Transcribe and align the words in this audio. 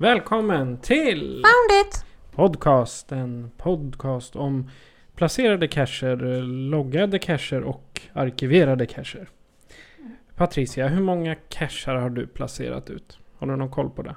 Välkommen 0.00 0.78
till 0.80 1.20
Found 1.20 1.86
it! 1.86 2.04
Podcast. 2.30 3.12
En 3.12 3.50
podcast 3.56 4.36
om 4.36 4.70
placerade 5.14 5.68
cacher, 5.68 6.16
loggade 6.42 7.18
cacher 7.18 7.62
och 7.62 8.00
arkiverade 8.12 8.86
cacher. 8.86 9.30
Patricia, 10.36 10.88
hur 10.88 11.02
många 11.02 11.34
cacher 11.34 11.94
har 11.94 12.10
du 12.10 12.26
placerat 12.26 12.90
ut? 12.90 13.18
Har 13.38 13.46
du 13.46 13.56
någon 13.56 13.70
koll 13.70 13.90
på 13.90 14.02
det? 14.02 14.16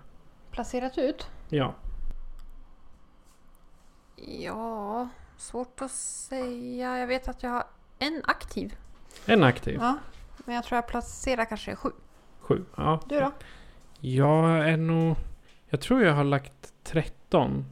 Placerat 0.51 0.97
ut? 0.97 1.27
Ja. 1.49 1.75
Ja, 4.15 5.09
svårt 5.37 5.81
att 5.81 5.91
säga. 5.91 6.99
Jag 6.99 7.07
vet 7.07 7.27
att 7.27 7.43
jag 7.43 7.49
har 7.49 7.63
en 7.99 8.21
aktiv. 8.25 8.75
En 9.25 9.43
aktiv. 9.43 9.77
Ja, 9.81 9.97
men 10.45 10.55
jag 10.55 10.63
tror 10.63 10.75
jag 10.75 10.87
placerar 10.87 11.45
kanske 11.45 11.75
sju. 11.75 11.91
Sju. 12.39 12.65
Ja. 12.77 12.99
Du 13.09 13.19
då? 13.19 13.31
Jag 13.99 14.69
är 14.69 14.77
nog... 14.77 15.15
Jag 15.73 15.81
tror 15.81 16.03
jag 16.03 16.13
har 16.13 16.23
lagt 16.23 16.73
13 16.83 17.65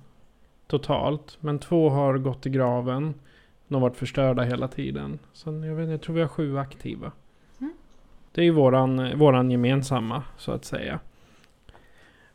totalt. 0.67 1.37
Men 1.39 1.59
två 1.59 1.89
har 1.89 2.17
gått 2.17 2.45
i 2.45 2.49
graven. 2.49 3.13
De 3.67 3.73
har 3.73 3.81
varit 3.81 3.97
förstörda 3.97 4.43
hela 4.43 4.67
tiden. 4.67 5.19
Så 5.33 5.49
jag, 5.49 5.75
vet, 5.75 5.89
jag 5.89 6.01
tror 6.01 6.15
vi 6.15 6.21
har 6.21 6.27
sju 6.27 6.57
aktiva. 6.57 7.11
Mm. 7.59 7.73
Det 8.31 8.41
är 8.41 8.45
ju 8.45 8.51
våran, 8.51 9.17
våran 9.17 9.51
gemensamma 9.51 10.23
så 10.37 10.51
att 10.51 10.65
säga. 10.65 10.99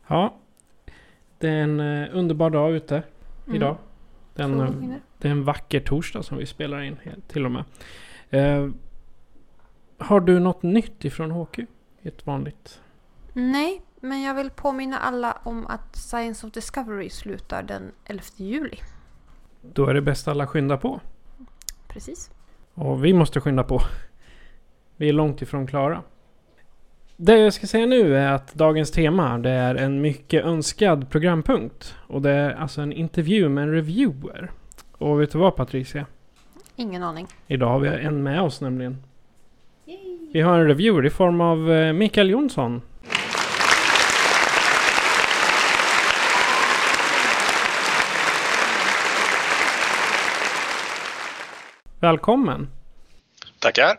Ja. 0.07 0.35
Det 1.37 1.49
är 1.49 1.63
en 1.63 1.79
eh, 1.79 2.09
underbar 2.11 2.49
dag 2.49 2.71
ute 2.71 3.03
idag. 3.53 3.77
Det 4.33 4.41
är 4.41 4.45
en, 4.45 4.99
det 5.17 5.27
är 5.27 5.31
en 5.31 5.43
vacker 5.43 5.79
torsdag 5.79 6.23
som 6.23 6.37
vi 6.37 6.45
spelar 6.45 6.81
in 6.81 6.97
till 7.27 7.45
och 7.45 7.51
med. 7.51 7.63
Eh, 8.29 8.69
har 9.97 10.19
du 10.19 10.39
något 10.39 10.63
nytt 10.63 11.05
ifrån 11.05 11.31
HQ? 11.31 11.59
Ett 12.01 12.25
vanligt? 12.25 12.81
Nej, 13.33 13.81
men 14.05 14.21
jag 14.21 14.35
vill 14.35 14.49
påminna 14.49 14.99
alla 14.99 15.37
om 15.43 15.67
att 15.67 15.95
Science 15.95 16.47
of 16.47 16.53
Discovery 16.53 17.09
slutar 17.09 17.63
den 17.63 17.91
11 18.05 18.23
juli. 18.35 18.77
Då 19.61 19.85
är 19.85 19.93
det 19.93 20.01
bäst 20.01 20.27
alla 20.27 20.47
skynda 20.47 20.77
på. 20.77 20.99
Precis. 21.87 22.31
Och 22.73 23.05
vi 23.05 23.13
måste 23.13 23.41
skynda 23.41 23.63
på. 23.63 23.81
Vi 24.97 25.09
är 25.09 25.13
långt 25.13 25.41
ifrån 25.41 25.67
klara. 25.67 26.01
Det 27.17 27.37
jag 27.37 27.53
ska 27.53 27.67
säga 27.67 27.85
nu 27.85 28.17
är 28.17 28.31
att 28.31 28.53
dagens 28.53 28.91
tema 28.91 29.37
det 29.37 29.49
är 29.49 29.75
en 29.75 30.01
mycket 30.01 30.45
önskad 30.45 31.09
programpunkt. 31.09 31.95
Och 32.07 32.21
det 32.21 32.31
är 32.31 32.53
alltså 32.53 32.81
en 32.81 32.93
intervju 32.93 33.49
med 33.49 33.63
en 33.63 33.71
reviewer. 33.71 34.51
Och 34.91 35.21
vet 35.21 35.31
du 35.31 35.37
vad 35.37 35.55
Patricia? 35.55 36.05
Ingen 36.75 37.03
aning. 37.03 37.27
Idag 37.47 37.69
har 37.69 37.79
vi 37.79 37.87
en 37.87 38.23
med 38.23 38.41
oss 38.41 38.61
nämligen. 38.61 39.03
Vi 40.33 40.41
har 40.41 40.59
en 40.59 40.67
reviewer 40.67 41.05
i 41.05 41.09
form 41.09 41.41
av 41.41 41.71
eh, 41.71 41.93
Mikael 41.93 42.29
Jonsson. 42.29 42.81
Välkommen! 52.05 52.69
Tackar. 53.59 53.97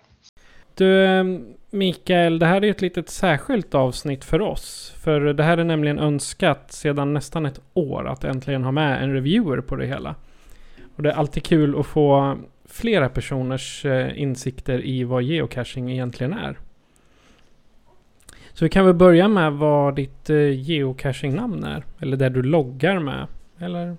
Du 0.75 1.05
eh, 1.05 1.25
Mikael, 1.71 2.39
det 2.39 2.47
här 2.47 2.57
är 2.57 2.63
ju 2.63 2.71
ett 2.71 2.81
litet 2.81 3.11
särskilt 3.11 3.75
avsnitt 3.75 4.25
för 4.25 4.41
oss. 4.41 4.95
För 5.05 5.21
det 5.21 5.43
här 5.43 5.59
är 5.59 5.65
nämligen 5.65 5.99
önskat 5.99 6.73
sedan 6.73 7.15
nästan 7.15 7.47
ett 7.47 7.61
år 7.75 8.09
att 8.09 8.25
äntligen 8.25 8.65
ha 8.65 8.73
med 8.73 9.03
en 9.03 9.13
reviewer 9.13 9.61
på 9.61 9.77
det 9.77 9.87
hela. 9.87 10.15
Och 10.97 11.03
det 11.03 11.11
är 11.11 11.15
alltid 11.15 11.45
kul 11.45 11.81
att 11.81 11.87
få 11.87 12.39
flera 12.65 13.09
personers 13.09 13.85
eh, 13.85 14.23
insikter 14.23 14.85
i 14.85 15.05
vad 15.05 15.23
geocaching 15.23 15.91
egentligen 15.91 16.33
är. 16.33 16.59
Så 18.53 18.65
vi 18.65 18.69
kan 18.69 18.85
väl 18.85 18.95
börja 18.95 19.29
med 19.29 19.53
vad 19.53 19.97
ditt 19.97 20.31
eh, 20.31 20.61
geocaching-namn 20.61 21.65
är. 21.65 21.85
Eller 22.01 22.17
det 22.17 22.29
du 22.29 22.43
loggar 22.43 22.99
med. 22.99 23.27
Eller? 23.59 23.97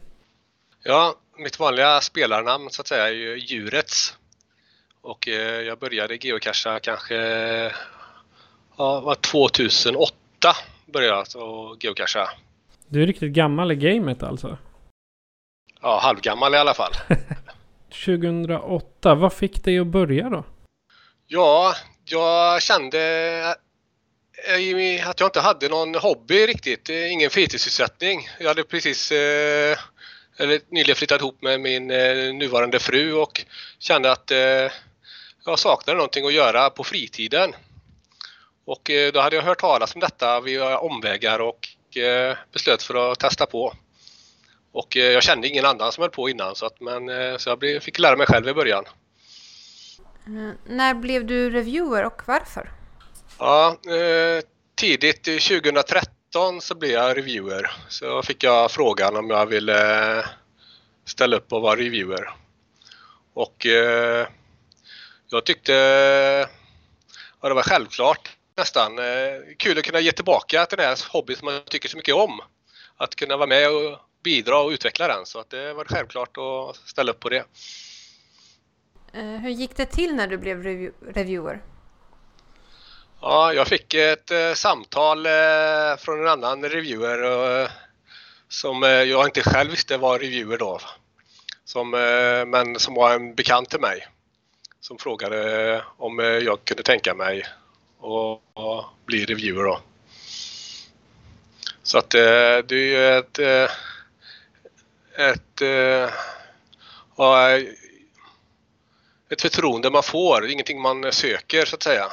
Ja, 0.84 1.16
mitt 1.38 1.60
vanliga 1.60 2.02
spelarnamn 2.02 2.70
så 2.70 2.82
att 2.82 2.88
säga 2.88 3.08
är 3.08 3.14
ju 3.14 3.38
Djurets. 3.38 4.18
Och 5.02 5.28
eh, 5.28 5.62
jag 5.62 5.80
började 5.80 6.16
geocacha 6.16 6.80
kanske 6.80 7.16
ja, 8.78 9.00
var 9.00 9.16
2008 9.16 10.16
började 10.86 11.26
jag 11.34 11.72
att 11.74 11.84
geocacha. 11.84 12.30
Du 12.88 13.04
är 13.04 13.08
riktigt 13.08 13.34
gammal 13.34 13.72
i 13.72 13.76
gamet 13.76 14.24
alltså. 14.24 14.58
Ja, 15.82 16.00
halvgammal 16.04 16.54
i 16.54 16.58
alla 16.58 16.74
fall. 16.74 16.92
2008, 18.06 19.16
vad 19.16 19.34
fick 19.34 19.64
dig 19.64 19.80
att 19.80 19.88
börja 19.88 20.30
då? 20.30 20.44
Ja, 21.28 21.76
jag 22.06 22.62
kände 22.62 23.00
eh, 24.48 25.10
att 25.10 25.20
jag 25.20 25.28
inte 25.28 25.40
hade 25.40 25.70
någon 25.70 25.96
hobby 25.96 26.48
riktigt, 26.48 26.90
ingen 26.90 27.30
fritidssysselsättning. 27.30 28.30
Jag 28.40 28.48
hade 28.48 28.64
precis 28.64 29.12
eh, 29.12 29.78
eller 30.38 30.60
nyligen 30.70 30.96
flyttat 30.96 31.22
ihop 31.22 31.42
med 31.42 31.62
min 31.62 31.92
eh, 31.92 32.34
nuvarande 32.34 32.80
fru 32.80 33.14
och 33.14 33.46
kände 33.80 34.12
att 34.12 34.32
eh, 34.32 34.72
jag 35.46 35.60
saknade 35.60 35.98
någonting 35.98 36.26
att 36.26 36.34
göra 36.34 36.70
på 36.70 36.84
fritiden. 36.84 37.54
Och 38.66 38.90
eh, 38.90 39.12
då 39.12 39.20
hade 39.20 39.36
jag 39.36 39.44
hört 39.44 39.60
talas 39.60 39.96
om 39.96 40.02
detta 40.02 40.42
via 40.42 40.78
omvägar 40.78 41.40
och 41.40 41.98
eh, 41.98 42.38
beslöt 42.54 42.84
för 42.84 43.12
att 43.12 43.20
testa 43.20 43.46
på. 43.46 43.74
Och 44.72 44.98
eh, 44.98 45.12
jag 45.12 45.24
kände 45.24 45.48
ingen 45.48 45.66
annan 45.66 45.92
som 45.92 46.02
höll 46.02 46.12
på 46.12 46.30
innan 46.30 46.56
så, 46.56 46.66
att, 46.66 46.80
men, 46.80 47.10
eh, 47.10 47.38
så 47.38 47.50
jag 47.50 47.60
blev, 47.60 47.80
fick 47.80 48.00
lära 48.00 48.16
mig 48.16 48.28
själv 48.28 48.48
i 48.48 48.54
början. 48.54 48.84
När 50.66 50.94
blev 50.94 51.26
du 51.26 51.50
reviewer 51.50 52.06
och 52.06 52.22
varför? 52.26 52.72
Ja, 53.40 53.78
tidigt 54.76 55.24
2013 55.24 56.17
2019 56.34 56.62
så 56.62 56.76
blev 56.76 56.92
jag 56.92 57.18
reviewer. 57.18 57.72
Så 57.90 58.24
fick 58.24 58.44
jag 58.44 58.72
frågan 58.72 59.16
om 59.16 59.30
jag 59.30 59.46
ville 59.46 60.18
eh, 60.18 60.26
ställa 61.06 61.38
upp 61.38 61.54
och 61.54 61.62
vara 61.62 61.80
reviewer. 61.80 62.30
Och 63.34 63.66
eh, 63.66 64.28
jag 65.30 65.46
tyckte 65.46 65.74
ja, 67.42 67.48
det 67.50 67.54
var 67.54 67.64
självklart 67.64 68.38
nästan. 68.58 69.00
Eh, 69.00 69.56
kul 69.58 69.78
att 69.78 69.84
kunna 69.84 70.00
ge 70.00 70.12
tillbaka 70.12 70.66
till 70.66 70.78
den 70.78 70.88
här 70.88 70.98
hobbyn 71.12 71.36
som 71.36 71.46
man 71.46 71.62
tycker 71.66 71.90
så 71.90 71.98
mycket 71.98 72.16
om. 72.16 72.42
Att 72.98 73.16
kunna 73.16 73.38
vara 73.38 73.48
med 73.48 73.70
och 73.70 74.00
bidra 74.24 74.60
och 74.60 74.70
utveckla 74.70 75.08
den. 75.08 75.26
Så 75.26 75.40
att 75.40 75.50
det 75.50 75.74
var 75.74 75.86
självklart 75.86 76.38
att 76.38 76.76
ställa 76.76 77.12
upp 77.12 77.20
på 77.20 77.30
det. 77.30 77.46
Eh, 79.14 79.24
hur 79.24 79.50
gick 79.50 79.76
det 79.76 79.86
till 79.86 80.16
när 80.16 80.28
du 80.28 80.38
blev 80.38 80.64
reviewer? 81.14 81.62
Ja, 83.22 83.54
jag 83.54 83.68
fick 83.68 83.94
ett 83.94 84.32
eh, 84.32 84.54
samtal 84.54 85.26
eh, 85.26 85.98
från 85.98 86.20
en 86.20 86.28
annan 86.28 86.64
reviewer 86.64 87.24
eh, 87.64 87.70
som 88.48 88.84
eh, 88.84 88.90
jag 88.90 89.28
inte 89.28 89.42
själv 89.44 89.72
visste 89.72 89.98
var 89.98 90.20
reviewer 90.20 90.58
då. 90.58 90.80
Som, 91.66 91.94
eh, 91.94 92.46
men 92.46 92.80
som 92.80 92.94
var 92.94 93.14
en 93.14 93.36
bekant 93.36 93.70
till 93.70 93.80
mig. 93.80 94.08
Som 94.80 94.98
frågade 94.98 95.72
eh, 95.74 95.82
om 95.98 96.20
eh, 96.20 96.26
jag 96.26 96.66
kunde 96.66 96.84
tänka 96.84 97.14
mig 97.14 97.44
att 98.02 99.06
bli 99.06 99.26
reviewer 99.26 99.64
då. 99.64 99.80
Så 101.84 101.98
att 101.98 102.14
eh, 102.14 102.58
det 102.68 102.76
är 102.76 102.88
ju 102.88 103.18
ett, 103.18 103.40
eh, 103.40 103.70
ett, 105.28 105.62
eh, 105.62 106.10
ett 109.30 109.42
förtroende 109.42 109.90
man 109.90 110.04
får, 110.04 110.50
ingenting 110.50 110.82
man 110.82 111.12
söker 111.12 111.66
så 111.66 111.76
att 111.76 111.84
säga. 111.84 112.12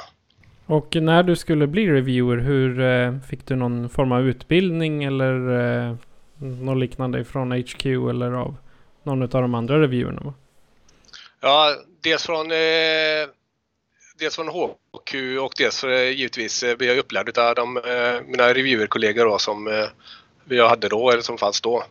Och 0.65 0.95
när 0.95 1.23
du 1.23 1.35
skulle 1.35 1.67
bli 1.67 1.87
reviewer, 1.87 2.37
hur 2.37 2.79
eh, 2.79 3.19
fick 3.29 3.45
du 3.45 3.55
någon 3.55 3.89
form 3.89 4.11
av 4.11 4.27
utbildning 4.27 5.03
eller 5.03 5.59
eh, 5.89 5.95
Något 6.37 6.77
liknande 6.77 7.25
från 7.25 7.51
HQ 7.51 7.85
eller 7.85 8.31
av 8.31 8.55
någon 9.03 9.21
av 9.21 9.29
de 9.29 9.55
andra 9.55 9.81
reviewerna? 9.81 10.33
Ja, 11.41 11.75
dels 12.01 12.25
från, 12.25 12.51
eh, 12.51 13.27
dels 14.19 14.35
från 14.35 14.47
HQ 14.47 15.39
och 15.41 15.53
dels 15.57 15.83
eh, 15.83 16.09
givetvis 16.09 16.63
eh, 16.63 16.77
blir 16.77 16.87
jag 16.87 16.97
upplärd 16.97 17.37
av 17.37 17.55
de, 17.55 17.77
eh, 17.77 18.21
mina 18.27 18.53
reviewerkollegor 18.53 19.25
då, 19.25 19.37
som 19.37 19.67
eh, 19.67 19.73
vi 20.43 20.67
hade 20.67 20.89
då, 20.89 21.11
eller 21.11 21.21
som 21.21 21.37
fanns 21.37 21.61
då. 21.61 21.83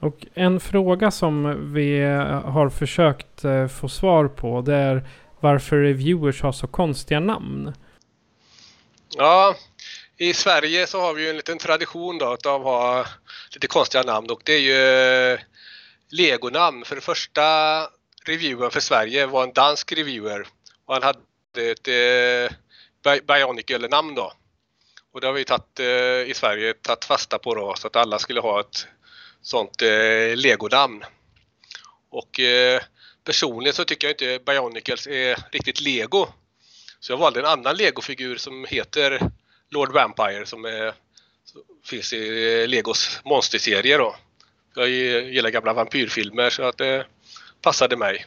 Och 0.00 0.26
en 0.34 0.60
fråga 0.60 1.10
som 1.10 1.56
vi 1.72 2.00
har 2.44 2.68
försökt 2.68 3.42
få 3.80 3.88
svar 3.88 4.28
på 4.28 4.60
det 4.60 4.74
är 4.74 5.08
varför 5.40 5.76
reviewers 5.76 6.42
har 6.42 6.52
så 6.52 6.66
konstiga 6.66 7.20
namn. 7.20 7.72
Ja, 9.16 9.56
i 10.16 10.34
Sverige 10.34 10.86
så 10.86 11.00
har 11.00 11.14
vi 11.14 11.22
ju 11.22 11.30
en 11.30 11.36
liten 11.36 11.58
tradition 11.58 12.18
då 12.18 12.26
av 12.26 12.32
att 12.32 12.44
ha 12.44 13.06
lite 13.54 13.66
konstiga 13.66 14.02
namn 14.02 14.30
och 14.30 14.40
det 14.44 14.52
är 14.52 14.60
ju 14.60 15.32
eh, 15.32 15.40
legonamn. 16.10 16.84
För 16.84 16.94
det 16.94 17.00
första 17.00 17.42
reviewern 18.24 18.70
för 18.70 18.80
Sverige 18.80 19.26
var 19.26 19.42
en 19.42 19.52
dansk 19.52 19.92
reviewer 19.92 20.46
och 20.84 20.94
han 20.94 21.02
hade 21.02 21.70
ett 21.70 21.88
eh, 21.88 23.20
Bionicle-namn 23.26 24.14
då. 24.14 24.32
Och 25.12 25.20
det 25.20 25.26
har 25.26 25.34
vi 25.34 25.44
tagit 25.44 25.80
eh, 25.80 26.30
i 26.30 26.32
Sverige 26.34 26.74
tagit 26.74 27.04
fasta 27.04 27.38
på 27.38 27.54
då 27.54 27.74
så 27.74 27.86
att 27.86 27.96
alla 27.96 28.18
skulle 28.18 28.40
ha 28.40 28.60
ett 28.60 28.86
sånt 29.42 29.82
eh, 29.82 30.36
legonamn. 30.36 31.04
Och 32.10 32.40
eh, 32.40 32.82
personligen 33.24 33.74
så 33.74 33.84
tycker 33.84 34.06
jag 34.06 34.12
inte 34.12 34.52
Bionicles 34.52 35.06
är 35.06 35.44
riktigt 35.52 35.80
lego. 35.80 36.26
Så 37.00 37.12
jag 37.12 37.16
valde 37.16 37.40
en 37.40 37.46
annan 37.46 37.76
legofigur 37.76 38.36
som 38.36 38.64
heter 38.64 39.30
Lord 39.70 39.92
Vampire 39.92 40.46
som 40.46 40.64
är, 40.64 40.94
finns 41.84 42.12
i 42.12 42.66
Legos 42.66 43.20
monsterserie 43.24 43.96
då. 43.96 44.16
Jag 44.74 44.88
gillar 44.88 45.50
gamla 45.50 45.72
vampyrfilmer 45.72 46.50
så 46.50 46.62
att 46.62 46.78
det 46.78 47.06
passade 47.62 47.96
mig. 47.96 48.26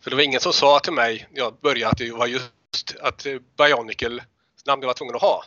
För 0.00 0.10
det 0.10 0.16
var 0.16 0.22
ingen 0.22 0.40
som 0.40 0.52
sa 0.52 0.80
till 0.80 0.92
mig 0.92 1.28
när 1.30 1.38
jag 1.38 1.54
började 1.60 1.92
att 1.92 1.98
det 1.98 2.12
var 2.12 2.26
just 2.26 2.96
att 3.00 3.26
Bionicle 3.56 4.24
namn 4.66 4.82
jag 4.82 4.86
var 4.86 4.94
tvungen 4.94 5.14
att 5.14 5.22
ha. 5.22 5.44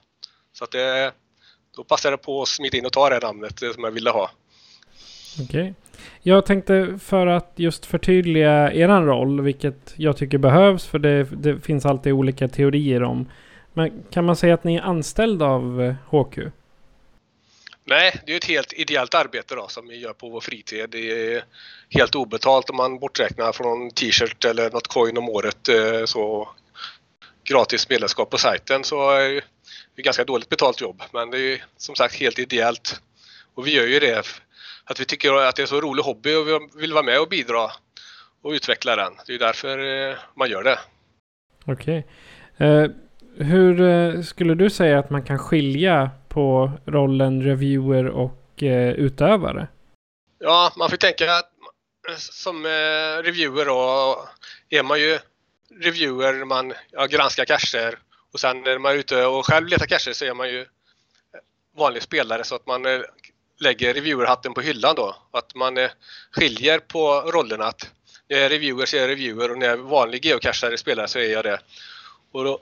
Så 0.54 0.64
att 0.64 0.72
det, 0.72 1.14
då 1.76 1.84
passade 1.84 2.14
det 2.14 2.18
på 2.18 2.42
att 2.42 2.48
smita 2.48 2.78
in 2.78 2.86
och 2.86 2.94
ta 2.94 3.10
det 3.10 3.20
namnet 3.20 3.60
som 3.60 3.84
jag 3.84 3.92
ville 3.92 4.10
ha. 4.10 4.32
Okej. 5.44 5.74
Jag 6.22 6.46
tänkte 6.46 7.00
för 7.02 7.28
att 7.28 7.54
just 7.56 7.86
förtydliga 7.86 8.74
eran 8.74 9.06
roll, 9.06 9.42
vilket 9.42 9.94
jag 9.96 10.18
tycker 10.18 10.38
behövs, 10.38 10.88
för 10.88 11.00
det, 11.00 11.24
det, 11.24 11.60
finns 11.60 11.86
alltid 11.86 12.14
olika 12.14 12.48
teorier 12.48 13.04
om. 13.04 13.30
Men 13.74 14.04
kan 14.12 14.26
man 14.26 14.36
säga 14.36 14.54
att 14.54 14.64
ni 14.64 14.76
är 14.76 14.82
anställda 14.82 15.46
av 15.46 15.82
eh, 15.82 15.96
HQ? 16.10 16.38
Nej, 17.84 18.22
det 18.26 18.34
är 18.34 18.38
ett 18.38 18.46
helt 18.46 18.74
ideellt 18.74 19.14
arbete 19.14 19.56
då 19.56 19.68
som 19.68 19.88
vi 19.88 20.00
gör 20.00 20.14
på 20.14 20.30
vår 20.30 20.42
fritid. 20.42 20.90
Det 20.90 21.34
är 21.36 21.44
helt 21.90 22.16
obetalt 22.16 22.70
om 22.70 22.78
man 22.78 23.00
borträknar 23.00 23.52
från 23.52 23.92
t-shirt 23.92 24.46
eller 24.46 24.70
något 24.70 24.88
coin 24.88 25.18
om 25.18 25.30
året. 25.30 25.70
Eh, 25.70 26.06
så 26.06 26.50
gratis 27.44 27.90
medlemskap 27.90 28.30
på 28.30 28.38
sajten 28.38 28.84
så 28.84 29.12
är 29.12 29.30
det 29.30 29.38
ett 29.98 30.06
ganska 30.06 30.24
dåligt 30.24 30.50
betalt 30.50 30.82
jobb. 30.82 31.04
Men 31.14 31.30
det 31.30 31.40
är 31.40 31.64
som 31.78 31.96
sagt 31.96 32.16
helt 32.16 32.40
ideellt. 32.40 33.02
Och 33.56 33.68
vi 33.68 33.72
gör 33.74 33.88
ju 33.88 34.00
det 34.00 34.26
att 34.92 35.00
vi 35.00 35.06
tycker 35.06 35.34
att 35.34 35.56
det 35.56 35.60
är 35.60 35.64
en 35.64 35.68
så 35.68 35.82
rolig 35.82 36.04
hobby 36.04 36.36
och 36.36 36.48
vi 36.48 36.60
vill 36.82 36.94
vara 36.94 37.04
med 37.04 37.22
och 37.22 37.30
bidra 37.30 37.72
och 38.42 38.52
utveckla 38.52 38.96
den. 38.96 39.14
Det 39.28 39.34
är 39.34 39.40
därför 39.40 40.10
eh, 40.10 40.18
man 40.36 40.50
gör 40.50 40.64
det. 40.64 40.80
Okej. 41.66 42.08
Okay. 42.56 42.68
Uh, 42.68 42.92
hur 43.38 43.82
uh, 43.82 44.24
skulle 44.24 44.56
du 44.56 44.70
säga 44.70 45.00
att 45.00 45.10
man 45.10 45.24
kan 45.24 45.40
skilja 45.40 46.10
på 46.30 46.72
rollen 46.86 47.44
reviewer 47.44 48.08
och 48.08 48.38
utövare? 48.98 49.68
Ja, 50.40 50.74
man 50.78 50.90
får 50.90 50.98
tänka 50.98 51.34
att 51.34 51.52
som 52.18 52.66
reviewer 53.24 53.66
då 53.66 54.18
är 54.70 54.84
man 54.84 55.00
ju 55.00 55.20
reviewer 55.82 56.46
man 56.46 56.74
ja, 56.92 57.06
granskar 57.06 57.46
cacher 57.46 58.00
och 58.34 58.40
sen 58.40 58.62
när 58.62 58.78
man 58.78 58.92
är 58.92 58.96
ute 58.96 59.26
och 59.26 59.46
själv 59.46 59.68
letar 59.68 59.86
cacher 59.86 60.14
så 60.14 60.26
är 60.26 60.34
man 60.34 60.50
ju 60.50 60.66
vanlig 61.78 62.04
spelare 62.04 62.44
så 62.44 62.56
att 62.56 62.68
man 62.68 62.86
lägger 63.62 63.94
reviewerhatten 63.94 64.54
på 64.54 64.62
hyllan 64.62 64.96
då. 64.96 65.16
Att 65.32 65.56
man 65.56 65.78
eh, 65.78 65.92
skiljer 66.32 66.80
på 66.80 67.22
rollerna. 67.22 67.66
Att 67.66 67.92
när 68.30 68.38
jag 68.38 68.46
är 68.46 68.50
reviewer 68.50 68.86
så 68.86 68.98
är 68.98 69.02
jag 69.02 69.10
reviewer 69.10 69.52
och 69.52 69.58
när 69.58 69.66
jag 69.66 69.80
är 69.80 69.84
vanlig 69.84 70.26
geocachare 70.26 70.78
spelare 70.78 71.08
så 71.08 71.20
är 71.20 71.30
jag 71.30 71.44
det. 71.44 71.60
Och 72.32 72.44
då, 72.44 72.60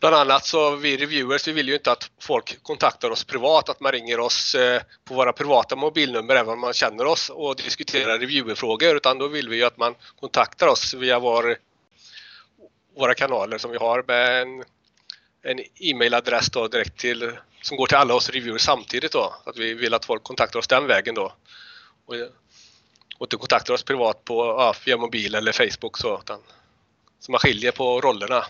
bland 0.00 0.14
annat 0.14 0.46
så 0.46 0.76
vi 0.76 0.96
reviewers 0.96 1.48
vi 1.48 1.52
vill 1.52 1.68
ju 1.68 1.74
inte 1.74 1.92
att 1.92 2.10
folk 2.20 2.62
kontaktar 2.62 3.10
oss 3.10 3.24
privat, 3.24 3.68
att 3.68 3.80
man 3.80 3.92
ringer 3.92 4.20
oss 4.20 4.54
eh, 4.54 4.82
på 5.04 5.14
våra 5.14 5.32
privata 5.32 5.76
mobilnummer 5.76 6.34
även 6.34 6.52
om 6.52 6.60
man 6.60 6.72
känner 6.72 7.06
oss 7.06 7.30
och 7.30 7.56
diskuterar 7.56 8.18
reviewerfrågor 8.18 8.96
utan 8.96 9.18
då 9.18 9.28
vill 9.28 9.48
vi 9.48 9.56
ju 9.56 9.64
att 9.64 9.76
man 9.76 9.94
kontaktar 10.20 10.66
oss 10.66 10.94
via 10.94 11.18
vår, 11.18 11.56
våra 12.96 13.14
kanaler 13.14 13.58
som 13.58 13.70
vi 13.70 13.76
har 13.76 14.04
med 14.06 14.42
en, 14.42 14.64
en 15.42 15.60
e-mailadress 15.80 16.50
direkt 16.50 16.96
till 16.96 17.32
som 17.62 17.76
går 17.76 17.86
till 17.86 17.96
alla 17.96 18.14
oss 18.14 18.30
reviewers 18.30 18.62
samtidigt 18.62 19.12
då. 19.12 19.34
Att 19.44 19.56
vi 19.56 19.74
vill 19.74 19.94
att 19.94 20.04
folk 20.04 20.22
kontaktar 20.22 20.58
oss 20.58 20.68
den 20.68 20.86
vägen 20.86 21.14
då. 21.14 21.32
Och, 22.06 22.14
och 23.18 23.26
inte 23.26 23.36
kontaktar 23.36 23.74
oss 23.74 23.82
privat 23.82 24.24
på, 24.24 24.34
ja, 24.34 24.74
via 24.86 24.96
mobil 24.96 25.34
eller 25.34 25.52
Facebook 25.52 25.98
så. 25.98 26.18
Utan, 26.18 26.38
så 27.20 27.32
man 27.32 27.38
skiljer 27.38 27.72
på 27.72 28.00
rollerna. 28.00 28.44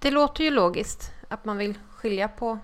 Det 0.00 0.10
låter 0.10 0.44
ju 0.44 0.50
logiskt 0.50 1.10
att 1.28 1.44
man 1.44 1.58
vill 1.58 1.74
skilja 1.90 2.28
på 2.28 2.58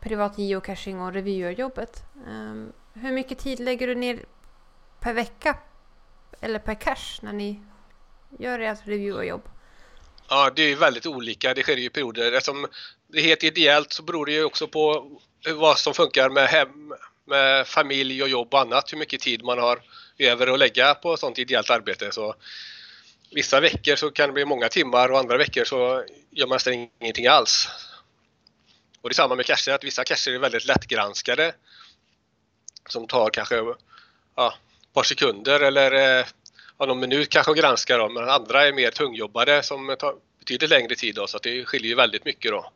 privat 0.00 0.38
geocaching 0.38 1.00
och 1.00 1.12
reviewerjobbet. 1.12 2.02
Um, 2.26 2.72
hur 2.92 3.12
mycket 3.12 3.38
tid 3.38 3.60
lägger 3.60 3.86
du 3.86 3.94
ner 3.94 4.24
per 5.00 5.14
vecka 5.14 5.58
eller 6.40 6.58
per 6.58 6.74
cache 6.74 7.18
när 7.22 7.32
ni 7.32 7.62
gör 8.38 8.58
ert 8.60 8.86
reviewerjobb? 8.86 9.48
Ja, 10.28 10.50
det 10.56 10.62
är 10.62 10.76
väldigt 10.76 11.06
olika. 11.06 11.54
Det 11.54 11.62
sker 11.62 11.76
i 11.76 11.88
perioder. 11.88 12.32
Eftersom 12.32 12.66
det 13.08 13.18
är 13.18 13.22
helt 13.22 13.44
ideellt 13.44 13.92
så 13.92 14.02
beror 14.02 14.26
det 14.26 14.32
ju 14.32 14.44
också 14.44 14.68
på 14.68 15.10
vad 15.54 15.78
som 15.78 15.94
funkar 15.94 16.28
med 16.28 16.48
hem, 16.48 16.94
med 17.24 17.66
familj 17.66 18.22
och 18.22 18.28
jobb 18.28 18.54
och 18.54 18.60
annat. 18.60 18.92
Hur 18.92 18.98
mycket 18.98 19.20
tid 19.20 19.44
man 19.44 19.58
har 19.58 19.82
över 20.18 20.46
att 20.46 20.58
lägga 20.58 20.94
på 20.94 21.16
sånt 21.16 21.38
ideellt 21.38 21.70
arbete. 21.70 22.12
Så 22.12 22.34
vissa 23.30 23.60
veckor 23.60 23.96
så 23.96 24.10
kan 24.10 24.28
det 24.28 24.32
bli 24.32 24.44
många 24.44 24.68
timmar 24.68 25.08
och 25.12 25.18
andra 25.18 25.36
veckor 25.36 25.64
så 25.64 26.04
gör 26.30 26.46
man 26.46 26.56
nästan 26.56 26.88
ingenting 27.00 27.26
alls. 27.26 27.68
Och 29.02 29.08
det 29.08 29.12
är 29.12 29.14
samma 29.14 29.34
med 29.34 29.46
cacher, 29.46 29.72
att 29.72 29.84
vissa 29.84 30.04
cacher 30.04 30.34
är 30.34 30.38
väldigt 30.38 30.66
lättgranskade. 30.66 31.54
Som 32.88 33.06
tar 33.06 33.30
kanske 33.30 33.56
ja, 34.36 34.54
ett 34.82 34.92
par 34.92 35.02
sekunder 35.02 35.60
eller 35.60 35.92
eh, 35.92 36.26
ja, 36.78 36.86
någon 36.86 37.00
minut 37.00 37.28
kanske 37.28 37.52
att 37.52 37.58
granska 37.58 37.96
dem, 37.96 38.14
men 38.14 38.28
andra 38.28 38.66
är 38.66 38.72
mer 38.72 38.90
tungjobbade 38.90 39.62
som 39.62 39.96
tar 39.98 40.14
betydligt 40.38 40.70
längre 40.70 40.94
tid 40.94 41.14
då, 41.14 41.26
så 41.26 41.36
att 41.36 41.42
det 41.42 41.64
skiljer 41.64 41.88
ju 41.88 41.94
väldigt 41.94 42.24
mycket 42.24 42.50
då. 42.50 42.72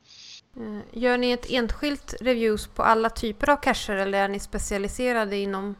Eh, 0.56 1.00
gör 1.02 1.18
ni 1.18 1.32
ett 1.32 1.50
enskilt 1.50 2.14
reviews 2.20 2.66
på 2.66 2.82
alla 2.82 3.10
typer 3.10 3.50
av 3.50 3.56
cacher 3.56 3.92
eller 3.92 4.18
är 4.18 4.28
ni 4.28 4.40
specialiserade 4.40 5.36
inom 5.36 5.76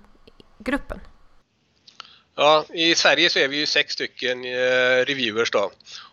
gruppen? 0.59 1.01
Ja, 2.35 2.65
i 2.75 2.95
Sverige 2.95 3.31
så 3.31 3.39
är 3.39 3.49
vi 3.49 3.57
ju 3.57 3.67
sex 3.67 3.93
stycken 3.93 4.45
eh, 4.45 5.05
reviewers 5.07 5.51
då 5.51 5.71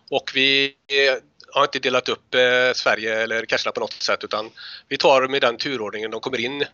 och 0.09 0.31
vi 0.35 0.75
eh, 0.87 1.23
har 1.53 1.63
inte 1.63 1.79
delat 1.79 2.09
upp 2.09 2.35
eh, 2.35 2.73
Sverige 2.75 3.21
eller 3.21 3.45
cacherna 3.45 3.71
på 3.71 3.79
något 3.79 3.93
sätt 3.93 4.23
utan 4.23 4.49
vi 4.87 4.97
tar 4.97 5.21
dem 5.21 5.35
i 5.35 5.39
den 5.39 5.57
turordningen 5.57 6.11
de 6.11 6.21
kommer 6.21 6.39
in 6.39 6.65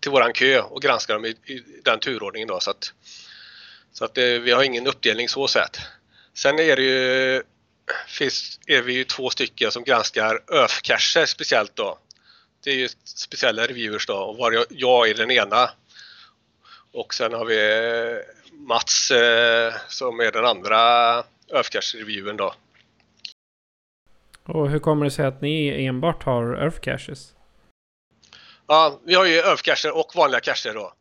till 0.00 0.10
våran 0.10 0.32
kö 0.32 0.60
och 0.60 0.82
granskar 0.82 1.14
dem 1.14 1.24
i, 1.24 1.28
i 1.28 1.62
den 1.84 2.00
turordningen 2.00 2.48
då 2.48 2.60
så 2.60 2.70
att 2.70 2.92
så 3.92 4.04
att 4.04 4.18
eh, 4.18 4.24
vi 4.24 4.52
har 4.52 4.62
ingen 4.62 4.86
uppdelning 4.86 5.28
så 5.28 5.48
sett. 5.48 5.78
Sen 6.34 6.58
är 6.58 6.76
det 6.76 6.82
ju, 6.82 7.42
finns, 8.06 8.60
är 8.66 8.82
vi 8.82 8.92
ju 8.92 9.04
två 9.04 9.30
stycken 9.30 9.70
som 9.70 9.84
granskar 9.84 10.40
ÖF-cacher 10.48 11.26
speciellt 11.26 11.76
då. 11.76 11.98
Det 12.64 12.70
är 12.70 12.74
ju 12.74 12.88
speciella 13.04 13.66
reviewers 13.66 14.06
då 14.06 14.14
och 14.14 14.36
var 14.36 14.52
jag, 14.52 14.64
jag 14.70 15.08
är 15.08 15.14
den 15.14 15.30
ena. 15.30 15.70
Och 16.92 17.14
sen 17.14 17.32
har 17.32 17.44
vi 17.44 17.58
Mats 18.52 19.10
eh, 19.10 19.74
som 19.88 20.20
är 20.20 20.32
den 20.32 20.44
andra 20.44 20.78
ÖF-cache-reviewern 21.52 22.36
då. 22.36 22.54
Och 24.44 24.70
hur 24.70 24.78
kommer 24.78 25.04
det 25.04 25.10
sig 25.10 25.26
att 25.26 25.40
ni 25.40 25.84
enbart 25.84 26.22
har 26.22 26.54
ÖF-caches? 26.54 27.34
Ja, 28.66 29.00
vi 29.04 29.14
har 29.14 29.24
ju 29.24 29.42
ÖF-cacher 29.42 29.96
och 29.96 30.12
vanliga 30.16 30.40
cacher 30.40 30.74
då. 30.74 30.92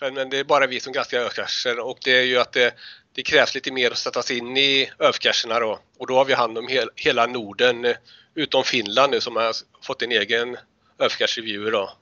Men 0.00 0.30
det 0.30 0.38
är 0.38 0.44
bara 0.44 0.66
vi 0.66 0.80
som 0.80 0.92
granskar 0.92 1.18
övercacher 1.18 1.80
och 1.80 1.98
det 2.04 2.18
är 2.18 2.24
ju 2.24 2.38
att 2.38 2.52
det, 2.52 2.74
det 3.14 3.22
krävs 3.22 3.54
lite 3.54 3.72
mer 3.72 3.90
att 3.90 3.98
sätta 3.98 4.22
sig 4.22 4.38
in 4.38 4.56
i 4.56 4.90
övercacherna 4.98 5.60
då. 5.60 5.78
Och 5.98 6.06
då 6.06 6.14
har 6.14 6.24
vi 6.24 6.34
hand 6.34 6.58
om 6.58 6.68
hel, 6.68 6.90
hela 6.96 7.26
Norden 7.26 7.84
eh, 7.84 7.96
utom 8.34 8.64
Finland 8.64 9.10
nu 9.10 9.20
som 9.20 9.36
har 9.36 9.54
fått 9.82 10.02
en 10.02 10.12
egen 10.12 10.56
övercache-review 10.98 11.70
då. 11.70 11.92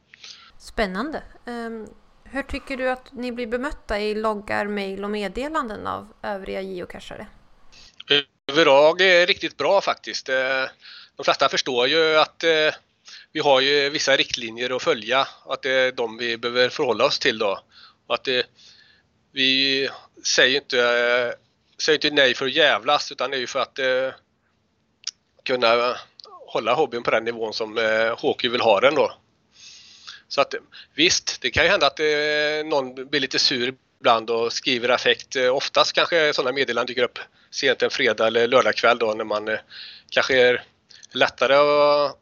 Spännande. 0.58 1.22
Um, 1.46 1.88
hur 2.24 2.42
tycker 2.42 2.76
du 2.76 2.90
att 2.90 3.12
ni 3.12 3.32
blir 3.32 3.46
bemötta 3.46 4.00
i 4.00 4.14
loggar, 4.14 4.66
mejl 4.66 5.04
och 5.04 5.10
meddelanden 5.10 5.86
av 5.86 6.12
övriga 6.22 6.60
geocachare? 6.60 7.26
Överlag 8.46 9.00
är 9.00 9.06
det 9.06 9.26
riktigt 9.26 9.56
bra 9.56 9.80
faktiskt. 9.80 10.28
Eh, 10.28 10.64
de 11.16 11.24
flesta 11.24 11.48
förstår 11.48 11.88
ju 11.88 12.16
att 12.16 12.44
eh, 12.44 12.74
vi 13.32 13.40
har 13.40 13.60
ju 13.60 13.90
vissa 13.90 14.16
riktlinjer 14.16 14.76
att 14.76 14.82
följa 14.82 15.28
att 15.46 15.62
det 15.62 15.70
är 15.70 15.92
de 15.92 16.16
vi 16.16 16.36
behöver 16.36 16.68
förhålla 16.68 17.04
oss 17.04 17.18
till 17.18 17.38
då. 17.38 17.60
Och 18.06 18.14
att 18.14 18.24
det, 18.24 18.46
vi 19.32 19.88
säger 20.24 20.56
inte, 20.56 20.78
eh, 20.78 21.32
säger 21.78 21.96
inte 21.96 22.10
nej 22.10 22.34
för 22.34 22.46
att 22.46 22.52
jävlas 22.52 23.12
utan 23.12 23.30
det 23.30 23.36
är 23.36 23.40
ju 23.40 23.46
för 23.46 23.60
att 23.60 23.78
eh, 23.78 24.10
kunna 25.44 25.96
hålla 26.46 26.74
hobbyn 26.74 27.02
på 27.02 27.10
den 27.10 27.24
nivån 27.24 27.52
som 27.52 27.78
eh, 27.78 28.18
hockey 28.18 28.48
vill 28.48 28.60
ha 28.60 28.80
den 28.80 28.94
då. 28.94 29.14
Så 30.28 30.40
att 30.40 30.54
visst, 30.94 31.40
det 31.40 31.50
kan 31.50 31.64
ju 31.64 31.70
hända 31.70 31.86
att 31.86 32.00
eh, 32.00 32.64
någon 32.64 32.94
blir 32.94 33.20
lite 33.20 33.38
sur 33.38 33.74
ibland 34.00 34.30
och 34.30 34.52
skriver 34.52 34.88
affekt. 34.88 35.36
Eh, 35.36 35.56
oftast 35.56 35.92
kanske 35.92 36.32
sådana 36.32 36.52
meddelanden 36.52 36.86
dyker 36.86 37.02
upp 37.02 37.18
sent 37.50 37.82
en 37.82 37.90
fredag 37.90 38.26
eller 38.26 38.48
lördagkväll 38.48 38.98
då 38.98 39.14
när 39.14 39.24
man 39.24 39.48
eh, 39.48 39.58
kanske 40.10 40.48
är 40.48 40.64
lättare 41.12 41.54
att, 41.54 42.16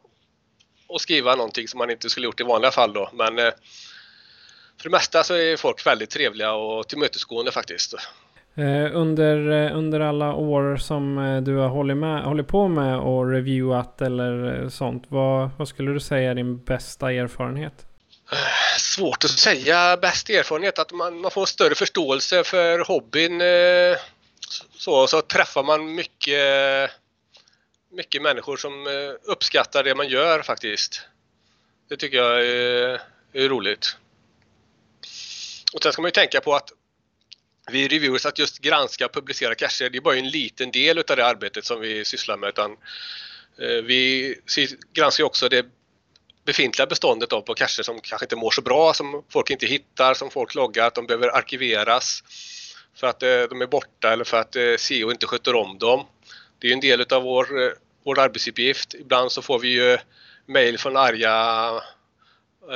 att 0.89 1.01
skriva 1.01 1.35
någonting 1.35 1.67
som 1.67 1.77
man 1.77 1.89
inte 1.89 2.09
skulle 2.09 2.25
gjort 2.25 2.39
i 2.39 2.43
vanliga 2.43 2.71
fall 2.71 2.93
då. 2.93 3.09
Men 3.13 3.39
eh, 3.39 3.53
för 4.81 4.89
det 4.89 4.89
mesta 4.89 5.23
så 5.23 5.33
är 5.33 5.57
folk 5.57 5.87
väldigt 5.87 6.09
trevliga 6.09 6.53
och 6.53 6.87
tillmötesgående 6.87 7.51
faktiskt. 7.51 7.93
Eh, 8.55 8.95
under, 8.95 9.51
eh, 9.51 9.77
under 9.77 9.99
alla 9.99 10.33
år 10.33 10.77
som 10.77 11.17
eh, 11.17 11.41
du 11.41 11.55
har 11.55 11.67
hållit, 11.67 11.97
med, 11.97 12.23
hållit 12.23 12.47
på 12.47 12.67
med 12.67 12.99
och 12.99 13.31
reviewat 13.31 14.01
eller 14.01 14.69
sånt. 14.69 15.03
Vad, 15.07 15.49
vad 15.57 15.67
skulle 15.67 15.91
du 15.91 15.99
säga 15.99 16.31
är 16.31 16.35
din 16.35 16.63
bästa 16.63 17.11
erfarenhet? 17.11 17.73
Svårt 18.77 19.23
att 19.23 19.29
säga 19.29 19.97
bäst 19.97 20.29
erfarenhet. 20.29 20.79
Att 20.79 20.91
man, 20.91 21.21
man 21.21 21.31
får 21.31 21.45
större 21.45 21.75
förståelse 21.75 22.43
för 22.43 22.79
hobbyn. 22.79 23.41
Så, 24.77 25.07
så 25.07 25.21
träffar 25.21 25.63
man 25.63 25.95
mycket, 25.95 26.91
mycket 27.91 28.21
människor 28.21 28.57
som 28.57 28.87
uppskattar 29.23 29.83
det 29.83 29.95
man 29.95 30.07
gör 30.07 30.41
faktiskt. 30.41 31.01
Det 31.89 31.97
tycker 31.97 32.17
jag 32.17 32.45
är, 32.45 33.01
är 33.33 33.49
roligt. 33.49 33.97
Och 35.73 35.83
sen 35.83 35.93
ska 35.93 36.01
man 36.01 36.07
ju 36.07 36.11
tänka 36.11 36.41
på 36.41 36.55
att 36.55 36.69
vi 37.71 37.87
reviewers 37.87 38.25
att 38.25 38.39
just 38.39 38.59
granska 38.59 39.05
och 39.05 39.13
publicera 39.13 39.55
cacher, 39.55 39.89
det 39.89 39.97
är 39.97 40.01
bara 40.01 40.15
en 40.15 40.29
liten 40.29 40.71
del 40.71 40.97
av 40.97 41.15
det 41.15 41.25
arbetet 41.25 41.65
som 41.65 41.79
vi 41.79 42.05
sysslar 42.05 42.37
med. 42.37 42.49
Utan, 42.49 42.71
eh, 43.61 43.83
vi 43.83 44.35
granskar 44.93 45.23
också 45.23 45.49
det 45.49 45.65
befintliga 46.45 46.87
beståndet 46.87 47.33
av 47.33 47.41
på 47.41 47.53
cacher 47.53 47.83
som 47.83 48.01
kanske 48.01 48.25
inte 48.25 48.35
mår 48.35 48.51
så 48.51 48.61
bra, 48.61 48.93
som 48.93 49.23
folk 49.29 49.49
inte 49.49 49.65
hittar, 49.65 50.13
som 50.13 50.29
folk 50.29 50.55
loggar, 50.55 50.87
att 50.87 50.95
de 50.95 51.07
behöver 51.07 51.27
arkiveras 51.27 52.23
för 52.95 53.07
att 53.07 53.23
eh, 53.23 53.41
de 53.49 53.61
är 53.61 53.67
borta 53.67 54.13
eller 54.13 54.23
för 54.23 54.37
att 54.37 54.55
eh, 54.55 54.75
SEO 54.77 55.11
inte 55.11 55.27
sköter 55.27 55.55
om 55.55 55.77
dem. 55.77 56.05
Det 56.59 56.67
är 56.67 56.73
en 56.73 56.79
del 56.79 57.05
av 57.13 57.23
vår, 57.23 57.63
eh, 57.63 57.71
vår 58.05 58.19
arbetsuppgift. 58.19 58.93
Ibland 58.93 59.31
så 59.31 59.41
får 59.41 59.59
vi 59.59 59.67
ju 59.67 59.97
mejl 60.45 60.77
från 60.77 60.97
arga 60.97 61.33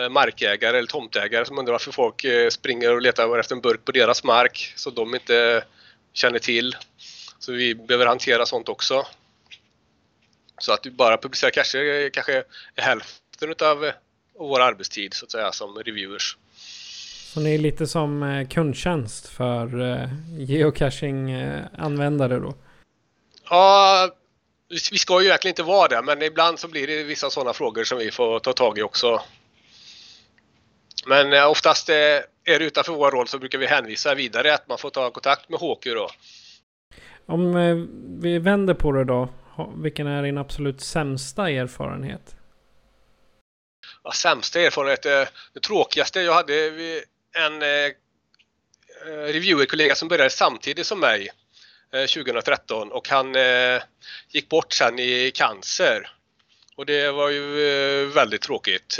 markägare 0.10 0.78
eller 0.78 0.88
tomtägare 0.88 1.46
som 1.46 1.58
undrar 1.58 1.72
varför 1.72 1.92
folk 1.92 2.24
eh, 2.24 2.50
springer 2.50 2.94
och 2.94 3.02
letar 3.02 3.40
efter 3.40 3.56
en 3.56 3.62
burk 3.62 3.86
på 3.86 3.92
deras 3.92 4.24
mark 4.24 4.74
som 4.76 4.94
de 4.94 5.16
inte 5.16 5.64
känner 6.14 6.40
till. 6.40 6.76
Så 7.40 7.52
vi 7.52 7.76
behöver 7.76 8.06
hantera 8.06 8.46
sånt 8.46 8.70
också. 8.70 9.06
Så 10.58 10.74
att 10.74 10.84
bara 10.84 11.18
publicerar 11.18 11.52
cacher 11.52 12.10
kanske 12.10 12.44
är 12.76 12.82
hälften 12.82 13.56
av 13.62 13.92
vår 14.40 14.62
arbetstid 14.62 15.14
så 15.14 15.26
att 15.26 15.32
säga 15.32 15.52
som 15.52 15.76
reviewers. 15.76 16.38
Så 17.34 17.40
ni 17.40 17.56
är 17.56 17.60
lite 17.60 17.88
som 17.88 18.24
eh, 18.24 18.48
kundtjänst 18.48 19.28
för 19.28 19.68
geocaching-användare 20.40 22.40
då? 22.40 22.54
Ja, 23.50 24.10
vi 24.70 24.98
ska 24.98 25.22
ju 25.22 25.28
egentligen 25.28 25.52
inte 25.52 25.64
vara 25.64 25.88
det 25.88 26.02
men 26.02 26.22
ibland 26.22 26.60
så 26.60 26.68
blir 26.68 26.88
det 26.88 27.04
vissa 27.04 27.30
sådana 27.30 27.54
frågor 27.54 27.84
som 27.84 27.98
vi 27.98 28.12
får 28.12 28.40
ta 28.40 28.54
tag 28.54 28.78
i 28.78 28.82
också. 28.82 29.22
Men 31.06 31.34
eh, 31.34 31.50
oftast 31.50 31.90
eh, 31.90 31.96
är 31.96 32.60
det 32.60 32.66
utanför 32.66 32.94
vår 32.94 33.12
roll 33.12 33.28
så 33.28 33.40
brukar 33.40 33.58
vi 33.58 33.66
hänvisa 33.66 34.16
vidare 34.16 34.54
att 34.54 34.68
man 34.68 34.78
får 34.78 34.90
ta 34.90 35.10
kontakt 35.10 35.50
med 35.50 35.60
HQ 35.60 35.84
då. 35.86 36.10
Om 37.26 37.56
eh, 37.56 37.76
vi 38.22 38.40
vänder 38.40 38.74
på 38.74 38.92
det 38.92 39.04
då. 39.04 39.30
Vilken 39.76 40.08
är 40.08 40.24
din 40.24 40.38
absolut 40.38 40.82
sämsta 40.82 41.50
erfarenhet? 41.50 42.36
Ja, 44.04 44.12
sämsta 44.12 44.60
erfarenhet? 44.60 45.04
Det 45.54 45.60
tråkigaste 45.68 46.22
jag 46.22 46.34
hade 46.34 46.54
en 47.38 47.62
reviewer-kollega 49.34 49.96
som 49.96 50.08
började 50.08 50.30
samtidigt 50.30 50.86
som 50.88 51.00
mig 51.00 51.30
2013 51.92 52.92
och 52.92 53.10
han 53.10 53.36
gick 54.30 54.50
bort 54.50 54.74
sen 54.74 55.00
i 55.00 55.32
cancer. 55.34 56.12
Och 56.76 56.86
det 56.86 57.12
var 57.12 57.30
ju 57.30 58.06
väldigt 58.06 58.42
tråkigt. 58.42 59.00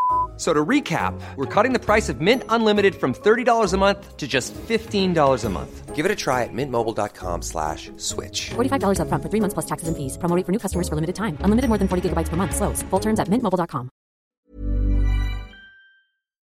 So 0.41 0.55
to 0.55 0.65
recap, 0.65 1.13
we're 1.35 1.45
cutting 1.45 1.71
the 1.71 1.85
price 1.85 2.09
of 2.09 2.19
Mint 2.19 2.43
Unlimited 2.49 2.95
from 2.95 3.13
$30 3.13 3.73
a 3.73 3.77
month 3.77 4.17
to 4.17 4.27
just 4.27 4.55
$15 4.55 5.45
a 5.45 5.49
month. 5.49 5.95
Give 5.95 6.03
it 6.03 6.11
a 6.11 6.15
try 6.15 6.41
at 6.41 6.49
mintmobile.com 6.51 7.43
slash 7.43 7.91
switch. 7.97 8.49
$45 8.49 9.01
up 9.01 9.07
front 9.07 9.21
for 9.21 9.29
three 9.29 9.39
months 9.39 9.53
plus 9.53 9.67
taxes 9.67 9.87
and 9.87 9.95
fees. 9.95 10.17
Promoting 10.17 10.43
for 10.43 10.51
new 10.51 10.57
customers 10.57 10.89
for 10.89 10.95
limited 10.95 11.15
time. 11.15 11.37
Unlimited 11.41 11.69
more 11.69 11.77
than 11.77 11.87
40 11.87 12.09
gigabytes 12.09 12.29
per 12.29 12.37
month. 12.37 12.55
Slows. 12.55 12.81
Full 12.89 12.99
terms 12.99 13.19
at 13.19 13.27
mintmobile.com. 13.27 13.89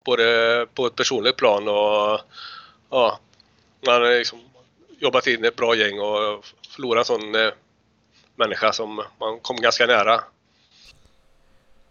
Både 0.05 0.67
på 0.73 0.85
ett 0.85 0.95
personligt 0.95 1.37
plan 1.37 1.67
och 1.67 2.19
ja, 2.89 3.19
man 3.85 4.01
har 4.01 4.17
liksom 4.17 4.39
jobbat 4.99 5.27
in 5.27 5.45
ett 5.45 5.55
bra 5.55 5.75
gäng 5.75 5.99
och 5.99 6.45
förlorat 6.69 7.09
en 7.09 7.19
sån 7.19 7.35
eh, 7.35 7.51
människa 8.35 8.71
som 8.73 8.95
man 8.95 9.39
kom 9.41 9.55
ganska 9.55 9.85
nära. 9.85 10.23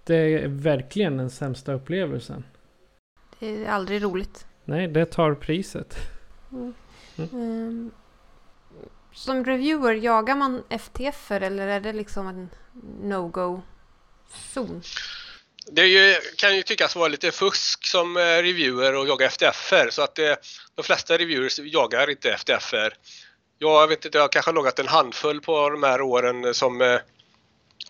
Det 0.05 0.17
är 0.17 0.49
verkligen 0.49 1.17
den 1.17 1.31
sämsta 1.31 1.73
upplevelsen. 1.73 2.45
Det 3.39 3.65
är 3.65 3.69
aldrig 3.69 4.03
roligt. 4.03 4.47
Nej, 4.65 4.89
det 4.89 5.07
tar 5.07 5.35
priset. 5.35 5.97
Mm. 6.53 6.75
Mm. 7.17 7.91
Som 9.13 9.45
reviewer, 9.45 9.95
jagar 9.95 10.37
man 10.37 10.63
FTF 10.69 11.31
eller 11.31 11.69
är 11.69 11.81
det 11.81 11.93
liksom 11.93 12.29
en 12.29 12.49
no-go-zon? 13.03 14.83
Det 15.67 15.87
ju, 15.87 16.15
kan 16.37 16.57
ju 16.57 16.63
tyckas 16.63 16.97
vara 16.97 17.09
lite 17.09 17.31
fusk 17.31 17.87
som 17.87 18.17
eh, 18.17 18.21
reviewer 18.21 18.95
och 18.95 19.09
jaga 19.09 19.31
FTF-er 19.31 19.91
så 19.91 20.03
att 20.03 20.15
det, 20.15 20.31
eh, 20.31 20.37
de 20.75 20.83
flesta 20.83 21.19
reviewers 21.19 21.59
jagar 21.59 22.11
inte 22.11 22.33
FTF-er. 22.33 22.95
Jag 23.59 23.89
vet 23.89 24.05
inte, 24.05 24.19
jag 24.19 24.33
kanske 24.33 24.49
har 24.49 24.55
loggat 24.55 24.79
en 24.79 24.89
handfull 24.89 25.41
på 25.41 25.71
de 25.71 25.83
här 25.83 26.01
åren 26.01 26.55
som 26.55 26.81
eh, 26.81 26.99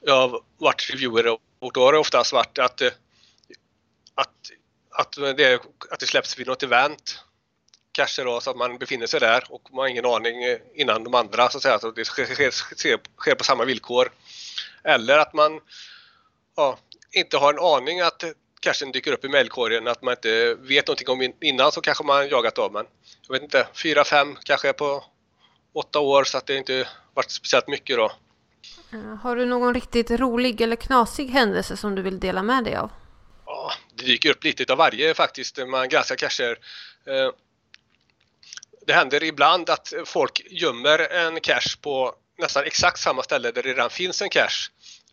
jag 0.01 0.15
har 0.15 0.41
varit 0.59 0.91
reviewer 0.91 1.27
och 1.27 1.41
då 1.73 1.85
har 1.85 1.93
det 1.93 1.99
oftast 1.99 2.33
varit 2.33 2.59
att, 2.59 2.81
eh, 2.81 2.93
att, 4.15 4.51
att, 4.91 5.13
det, 5.37 5.61
att 5.91 6.01
det 6.01 6.07
släpps 6.07 6.39
vid 6.39 6.47
något 6.47 6.63
event. 6.63 7.21
Kanske 7.93 8.25
då, 8.25 8.41
så 8.41 8.51
att 8.51 8.57
man 8.57 8.79
befinner 8.79 9.07
sig 9.07 9.21
där 9.21 9.45
och 9.49 9.69
man 9.71 9.79
har 9.79 9.89
ingen 9.89 10.07
aning 10.07 10.45
eh, 10.45 10.59
innan 10.75 11.05
de 11.05 11.15
andra 11.15 11.51
så 11.51 11.59
att 11.59 11.63
säga. 11.63 11.79
Så 11.79 11.91
det 11.91 12.05
sker, 12.05 12.51
sker, 12.51 12.99
sker 13.19 13.35
på 13.35 13.45
samma 13.45 13.65
villkor. 13.65 14.13
Eller 14.85 15.19
att 15.19 15.33
man 15.33 15.61
ja, 16.57 16.79
inte 17.13 17.37
har 17.37 17.53
en 17.53 17.59
aning 17.59 18.01
att 18.01 18.25
kanske 18.61 18.93
dyker 18.93 19.13
upp 19.13 19.25
i 19.25 19.29
mejlkorgen, 19.29 19.89
att 19.89 20.03
man 20.03 20.13
inte 20.13 20.55
vet 20.55 20.87
någonting 20.87 21.09
om 21.09 21.33
innan 21.41 21.73
så 21.73 21.81
kanske 21.81 22.05
man 22.05 22.29
jagat 22.29 22.59
av 22.59 22.73
men 22.73 22.87
jag 23.29 23.33
vet 23.33 23.43
inte, 23.43 23.67
fyra, 23.83 24.05
fem 24.05 24.37
kanske 24.45 24.73
på 24.73 25.05
åtta 25.73 26.01
år 26.01 26.25
så 26.25 26.39
att 26.39 26.47
det 26.47 26.57
inte 26.57 26.89
varit 27.15 27.31
speciellt 27.31 27.69
mycket 27.69 27.97
då. 27.97 28.13
Eh, 28.95 29.17
har 29.17 29.37
du 29.37 29.45
någon 29.45 29.75
riktigt 29.75 30.11
rolig 30.11 30.61
eller 30.61 30.77
knasig 30.77 31.29
händelse 31.29 31.77
som 31.77 31.95
du 31.95 32.03
vill 32.03 32.21
dela 32.21 32.43
med 32.43 32.65
dig 32.65 32.77
av? 32.77 32.91
Ja, 33.47 33.73
det 33.95 34.05
dyker 34.05 34.31
upp 34.31 34.45
lite 34.45 34.73
av 34.73 34.79
varje 34.79 35.15
faktiskt 35.15 35.57
när 35.57 35.67
man 35.67 35.89
granskar 35.89 36.17
cacher. 36.17 36.59
Eh, 37.07 37.31
det 38.87 38.93
händer 38.93 39.25
ibland 39.25 39.71
att 39.71 39.93
folk 40.05 40.47
gömmer 40.51 40.99
en 41.13 41.41
cache 41.41 41.77
på 41.81 42.15
nästan 42.39 42.65
exakt 42.65 43.01
samma 43.01 43.23
ställe 43.23 43.51
där 43.51 43.63
det 43.63 43.69
redan 43.69 43.91
finns 43.91 44.23
en 44.23 44.29
cache. 44.29 44.71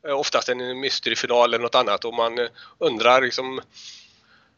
Eh, 0.08 0.20
oftast 0.20 0.50
en 0.50 0.80
mysteryfinal 0.80 1.54
eller 1.54 1.64
något 1.64 1.76
annat 1.76 2.06
och 2.06 2.14
man 2.14 2.50
undrar 2.78 3.22
liksom 3.22 3.62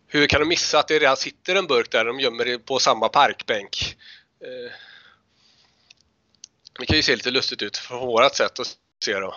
hur 0.08 0.28
kan 0.28 0.40
de 0.40 0.46
missa 0.46 0.80
att 0.80 0.88
det 0.88 1.00
redan 1.00 1.18
sitter 1.18 1.56
en 1.56 1.68
burk 1.68 1.92
där 1.92 2.06
de 2.06 2.20
gömmer 2.20 2.46
det 2.46 2.60
på 2.60 2.80
samma 2.80 3.10
parkbänk? 3.10 3.98
Det 6.80 6.86
kan 6.86 6.98
ju 6.98 7.04
se 7.04 7.16
lite 7.16 7.32
lustigt 7.32 7.62
ut 7.62 7.82
på 7.90 7.98
vårat 7.98 8.36
sätt 8.36 8.60
att 8.60 8.78
se 9.03 9.19
då. 9.19 9.36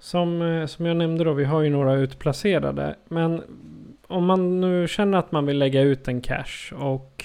Som, 0.00 0.42
eh, 0.42 0.66
som 0.66 0.86
jag 0.86 0.96
nämnde 0.96 1.24
då, 1.24 1.32
vi 1.32 1.44
har 1.44 1.62
ju 1.62 1.70
några 1.70 1.94
utplacerade. 1.94 2.96
Men 3.08 3.42
om 4.06 4.24
man 4.24 4.60
nu 4.60 4.88
känner 4.88 5.18
att 5.18 5.32
man 5.32 5.46
vill 5.46 5.58
lägga 5.58 5.80
ut 5.80 6.08
en 6.08 6.20
cache 6.20 6.74
och 6.74 7.24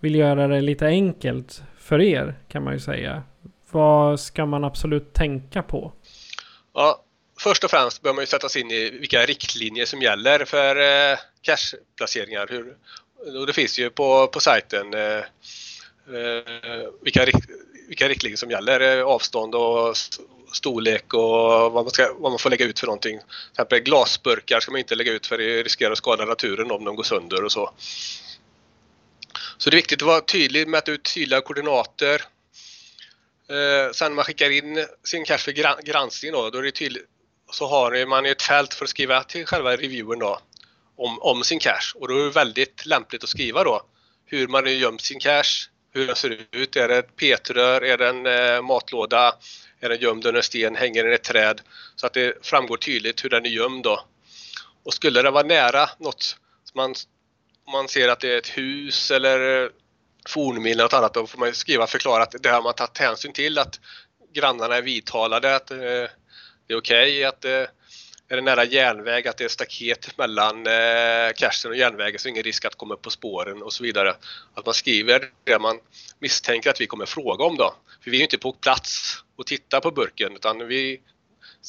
vill 0.00 0.14
göra 0.14 0.48
det 0.48 0.60
lite 0.60 0.86
enkelt 0.86 1.62
för 1.78 2.00
er 2.00 2.34
kan 2.48 2.64
man 2.64 2.72
ju 2.72 2.80
säga. 2.80 3.22
Vad 3.70 4.20
ska 4.20 4.46
man 4.46 4.64
absolut 4.64 5.12
tänka 5.12 5.62
på? 5.62 5.92
Ja, 6.74 7.04
först 7.40 7.64
och 7.64 7.70
främst 7.70 8.02
bör 8.02 8.12
man 8.12 8.22
ju 8.22 8.26
sätta 8.26 8.48
sig 8.48 8.62
in 8.62 8.70
i 8.70 8.90
vilka 8.90 9.22
riktlinjer 9.22 9.84
som 9.84 10.02
gäller 10.02 10.44
för 10.44 10.76
eh, 10.76 11.18
cache-placeringar. 11.42 12.46
Hur, 12.50 12.76
och 13.40 13.46
det 13.46 13.52
finns 13.52 13.78
ju 13.78 13.90
på, 13.90 14.26
på 14.26 14.40
sajten 14.40 14.94
eh, 14.94 15.18
eh, 16.16 16.88
vilka, 17.02 17.26
vilka 17.88 18.08
riktlinjer 18.08 18.36
som 18.36 18.50
gäller. 18.50 18.98
Eh, 18.98 19.04
avstånd 19.04 19.54
och 19.54 19.96
storlek 20.52 21.14
och 21.14 21.72
vad 21.72 21.84
man, 21.84 21.90
ska, 21.90 22.14
vad 22.18 22.32
man 22.32 22.38
får 22.38 22.50
lägga 22.50 22.64
ut 22.64 22.80
för 22.80 22.86
någonting. 22.86 23.18
Till 23.18 23.26
exempel 23.52 23.78
glasburkar 23.78 24.60
ska 24.60 24.72
man 24.72 24.78
inte 24.78 24.94
lägga 24.94 25.12
ut 25.12 25.26
för 25.26 25.38
det 25.38 25.62
riskerar 25.62 25.92
att 25.92 25.98
skada 25.98 26.24
naturen 26.24 26.70
om 26.70 26.84
de 26.84 26.96
går 26.96 27.02
sönder 27.02 27.44
och 27.44 27.52
så. 27.52 27.70
Så 29.58 29.70
det 29.70 29.74
är 29.74 29.78
viktigt 29.78 30.02
att 30.02 30.08
vara 30.08 30.20
tydlig, 30.20 30.68
mäta 30.68 30.92
ut 30.92 31.14
tydliga 31.14 31.40
koordinater. 31.40 32.22
Eh, 33.48 33.92
sen 33.92 34.12
när 34.12 34.16
man 34.16 34.24
skickar 34.24 34.50
in 34.50 34.86
sin 35.04 35.24
cache 35.24 35.38
för 35.38 35.82
granskning 35.82 36.32
då, 36.32 36.50
då 36.50 36.58
är 36.58 36.62
det 36.62 36.70
tydligt, 36.70 37.06
så 37.52 37.66
har 37.66 38.06
man 38.06 38.26
ett 38.26 38.42
fält 38.42 38.74
för 38.74 38.84
att 38.84 38.90
skriva 38.90 39.22
till 39.22 39.46
själva 39.46 39.76
reviewen 39.76 40.18
då 40.18 40.40
om, 40.96 41.18
om 41.18 41.44
sin 41.44 41.58
cache 41.58 41.92
och 41.94 42.08
då 42.08 42.18
är 42.18 42.24
det 42.24 42.30
väldigt 42.30 42.86
lämpligt 42.86 43.24
att 43.24 43.30
skriva 43.30 43.64
då 43.64 43.82
hur 44.26 44.48
man 44.48 44.64
har 44.64 44.70
gömt 44.70 45.00
sin 45.00 45.20
cache, 45.20 45.68
hur 45.92 46.06
den 46.06 46.16
ser 46.16 46.46
ut. 46.50 46.76
Är 46.76 46.88
det 46.88 46.96
ett 46.96 47.16
petrör? 47.16 47.84
Är 47.84 47.96
det 47.96 48.08
en 48.08 48.26
eh, 48.26 48.62
matlåda? 48.62 49.34
Är 49.80 49.88
den 49.88 50.00
gömd 50.00 50.26
under 50.26 50.38
en 50.38 50.42
sten? 50.42 50.76
Hänger 50.76 51.02
den 51.02 51.12
i 51.12 51.14
ett 51.14 51.22
träd? 51.22 51.60
Så 51.96 52.06
att 52.06 52.12
det 52.12 52.46
framgår 52.46 52.76
tydligt 52.76 53.24
hur 53.24 53.30
den 53.30 53.46
är 53.46 53.50
gömd 53.50 53.84
då. 53.84 54.04
Och 54.84 54.94
skulle 54.94 55.22
den 55.22 55.32
vara 55.32 55.46
nära 55.46 55.90
något 55.98 56.36
om 56.74 56.80
man, 56.82 56.94
man 57.72 57.88
ser 57.88 58.08
att 58.08 58.20
det 58.20 58.34
är 58.34 58.38
ett 58.38 58.58
hus 58.58 59.10
eller 59.10 59.70
fornminne 60.28 60.70
eller 60.70 60.82
något 60.82 60.92
annat, 60.92 61.14
då 61.14 61.26
får 61.26 61.38
man 61.38 61.54
skriva 61.54 61.84
och 61.84 61.90
förklara 61.90 62.22
att 62.22 62.34
det 62.42 62.48
har 62.48 62.62
man 62.62 62.74
tagit 62.74 62.98
hänsyn 62.98 63.32
till 63.32 63.58
att 63.58 63.80
grannarna 64.32 64.76
är 64.76 64.82
vidtalade, 64.82 65.56
att 65.56 65.70
eh, 65.70 65.78
det 65.78 66.08
är 66.68 66.76
okej, 66.76 66.78
okay, 66.78 67.24
att 67.24 67.44
eh, 67.44 67.74
är 68.28 68.36
det 68.36 68.42
nära 68.42 68.64
järnväg, 68.64 69.28
att 69.28 69.36
det 69.36 69.44
är 69.44 69.48
staket 69.48 70.18
mellan 70.18 70.66
eh, 70.66 71.32
cashen 71.36 71.70
och 71.70 71.76
järnvägen 71.76 72.18
så 72.18 72.28
ingen 72.28 72.42
risk 72.42 72.64
att 72.64 72.74
komma 72.74 72.94
upp 72.94 73.02
på 73.02 73.10
spåren 73.10 73.62
och 73.62 73.72
så 73.72 73.82
vidare. 73.82 74.14
Att 74.54 74.66
man 74.66 74.74
skriver 74.74 75.30
det 75.44 75.58
man 75.58 75.78
misstänker 76.18 76.70
att 76.70 76.80
vi 76.80 76.86
kommer 76.86 77.06
fråga 77.06 77.44
om 77.44 77.56
då. 77.56 77.74
För 78.04 78.10
vi 78.10 78.16
är 78.16 78.18
ju 78.18 78.24
inte 78.24 78.38
på 78.38 78.52
plats 78.52 79.16
och 79.36 79.46
tittar 79.46 79.80
på 79.80 79.90
burken 79.90 80.34
utan 80.34 80.66
vi 80.66 81.00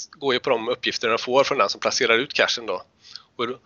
går 0.09 0.33
ju 0.33 0.39
på 0.39 0.49
de 0.49 0.69
uppgifter 0.69 1.09
man 1.09 1.17
får 1.17 1.43
från 1.43 1.57
den 1.57 1.69
som 1.69 1.79
placerar 1.79 2.17
ut 2.17 2.33
cashen. 2.33 2.65
då. 2.65 2.83
Och 3.35 3.47
då 3.47 3.59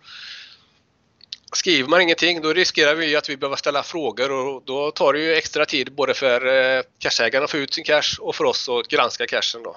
skriver 1.52 1.88
man 1.88 2.00
ingenting 2.00 2.42
då 2.42 2.52
riskerar 2.52 2.94
vi 2.94 3.16
att 3.16 3.28
vi 3.28 3.36
behöver 3.36 3.56
ställa 3.56 3.82
frågor 3.82 4.32
och 4.32 4.62
då 4.64 4.90
tar 4.90 5.12
det 5.12 5.20
ju 5.20 5.34
extra 5.34 5.66
tid 5.66 5.92
både 5.92 6.14
för 6.14 6.46
eh, 6.46 6.82
cashägarna 6.98 7.44
att 7.44 7.50
få 7.50 7.56
ut 7.56 7.74
sin 7.74 7.84
cash 7.84 8.18
och 8.20 8.34
för 8.34 8.44
oss 8.44 8.68
att 8.68 8.88
granska 8.88 9.26
cashen. 9.26 9.62
då. 9.62 9.76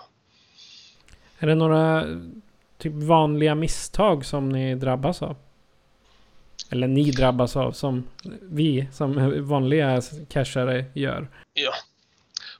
Är 1.39 1.47
det 1.47 1.55
några 1.55 2.05
typ 2.77 2.93
vanliga 2.93 3.55
misstag 3.55 4.25
som 4.25 4.49
ni 4.49 4.75
drabbas 4.75 5.21
av? 5.21 5.35
Eller 6.69 6.87
ni 6.87 7.11
drabbas 7.11 7.55
av 7.55 7.71
som 7.71 8.07
vi 8.41 8.87
som 8.93 9.33
vanliga 9.47 10.01
cashare 10.29 10.85
gör? 10.93 11.27
Ja. 11.53 11.73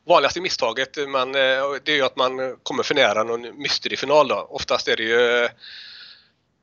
Vanligaste 0.04 0.42
misstaget 0.42 0.98
man, 1.08 1.36
eh, 1.36 1.42
det 1.84 1.92
är 1.92 1.96
ju 1.96 2.04
att 2.04 2.16
man 2.16 2.58
kommer 2.64 2.84
för 2.84 2.96
nära 2.96 3.24
någon 3.24 3.62
mysteryfinal 3.62 4.28
då. 4.28 4.48
Oftast 4.50 4.88
är 4.88 4.96
det 4.96 5.04
ju 5.04 5.44
eh, 5.44 5.50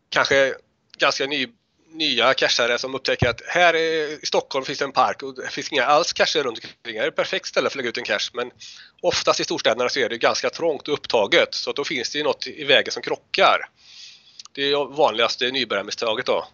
kanske 0.08 0.54
ganska 0.98 1.26
ny, 1.26 1.48
nya 1.94 2.34
cashare 2.34 2.78
som 2.78 2.94
upptäcker 2.94 3.28
att 3.28 3.40
här 3.46 3.76
i 3.76 4.20
Stockholm 4.22 4.64
finns 4.64 4.78
det 4.78 4.84
en 4.84 4.92
park 4.92 5.22
och 5.22 5.34
det 5.34 5.48
finns 5.48 5.72
inga 5.72 5.84
alls 5.84 6.12
cacher 6.12 6.42
runt 6.42 6.58
omkring. 6.58 6.72
Det 6.82 6.98
är 6.98 7.08
ett 7.08 7.16
perfekt 7.16 7.46
ställe 7.46 7.70
för 7.70 7.70
att 7.70 7.76
lägga 7.76 7.88
ut 7.88 7.98
en 7.98 8.04
cache 8.04 8.30
men 8.32 8.50
oftast 9.02 9.40
i 9.40 9.44
storstäderna 9.44 9.88
så 9.88 10.00
är 10.00 10.08
det 10.08 10.18
ganska 10.18 10.50
trångt 10.50 10.88
och 10.88 10.94
upptaget 10.94 11.54
så 11.54 11.72
då 11.72 11.84
finns 11.84 12.10
det 12.10 12.18
ju 12.18 12.24
något 12.24 12.46
i 12.46 12.64
vägen 12.64 12.92
som 12.92 13.02
krockar. 13.02 13.68
Det 14.52 14.62
är 14.62 14.70
det 14.70 14.96
vanligaste 14.96 15.50
nybörjarmisstaget 15.50 16.26
då. 16.26 16.48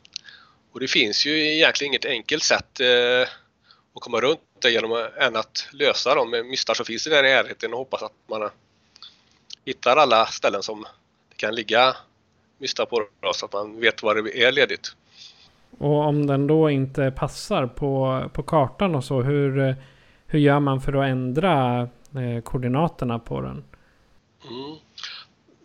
Och 0.73 0.81
det 0.81 0.89
finns 0.89 1.27
ju 1.27 1.55
egentligen 1.55 1.91
inget 1.91 2.05
enkelt 2.05 2.43
sätt 2.43 2.81
eh, 2.81 3.29
att 3.95 4.03
komma 4.03 4.21
runt 4.21 4.41
det 4.63 4.71
genom 4.71 5.09
än 5.21 5.37
att 5.37 5.69
lösa 5.73 6.15
de 6.15 6.31
mystar 6.31 6.75
som 6.75 6.87
finns 6.87 7.07
i 7.07 7.11
den 7.11 7.25
närheten 7.25 7.73
och 7.73 7.79
hoppas 7.79 8.03
att 8.03 8.13
man 8.29 8.51
hittar 9.65 9.97
alla 9.97 10.27
ställen 10.27 10.63
som 10.63 10.83
det 11.31 11.37
kan 11.37 11.55
ligga 11.55 11.97
mystar 12.59 12.87
på 12.87 13.09
då, 13.21 13.33
så 13.33 13.47
att 13.47 13.53
man 13.53 13.81
vet 13.81 14.03
var 14.03 14.15
det 14.15 14.43
är 14.43 14.53
ledigt. 14.53 14.95
Och 15.79 16.01
om 16.01 16.27
den 16.27 16.47
då 16.47 16.71
inte 16.71 17.11
passar 17.11 17.67
på, 17.67 18.23
på 18.33 18.43
kartan 18.43 18.95
och 18.95 19.05
så, 19.05 19.23
hur, 19.23 19.77
hur 20.27 20.39
gör 20.39 20.61
man 20.61 20.81
för 20.81 20.93
att 20.93 21.11
ändra 21.11 21.81
eh, 22.15 22.43
koordinaterna 22.45 23.19
på 23.19 23.41
den? 23.41 23.65
Mm. 24.45 24.77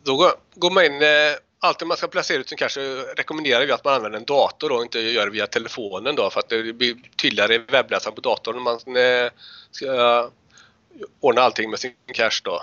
Då 0.03 0.15
går, 0.17 0.29
går 0.55 0.71
man 0.71 0.85
in, 0.85 1.01
eh, 1.01 1.37
alltid 1.59 1.87
man 1.87 1.97
ska 1.97 2.07
placera 2.07 2.37
ut 2.37 2.47
den 2.47 2.57
kanske 2.57 2.81
rekommenderar 3.17 3.65
vi 3.65 3.71
att 3.71 3.85
man 3.85 3.93
använder 3.93 4.19
en 4.19 4.25
dator 4.25 4.71
och 4.71 4.81
inte 4.81 4.99
gör 4.99 5.25
det 5.25 5.31
via 5.31 5.47
telefonen 5.47 6.15
då 6.15 6.29
för 6.29 6.39
att 6.39 6.49
det 6.49 6.73
blir 6.73 6.95
tydligare 7.21 7.55
i 7.55 7.57
webbläsaren 7.57 8.15
på 8.15 8.21
datorn 8.21 8.55
när 8.55 8.63
man 8.63 8.75
eh, 8.75 9.31
ska 9.71 10.29
ordna 11.19 11.41
allting 11.41 11.69
med 11.69 11.79
sin 11.79 11.93
cache 12.13 12.41
då. 12.43 12.61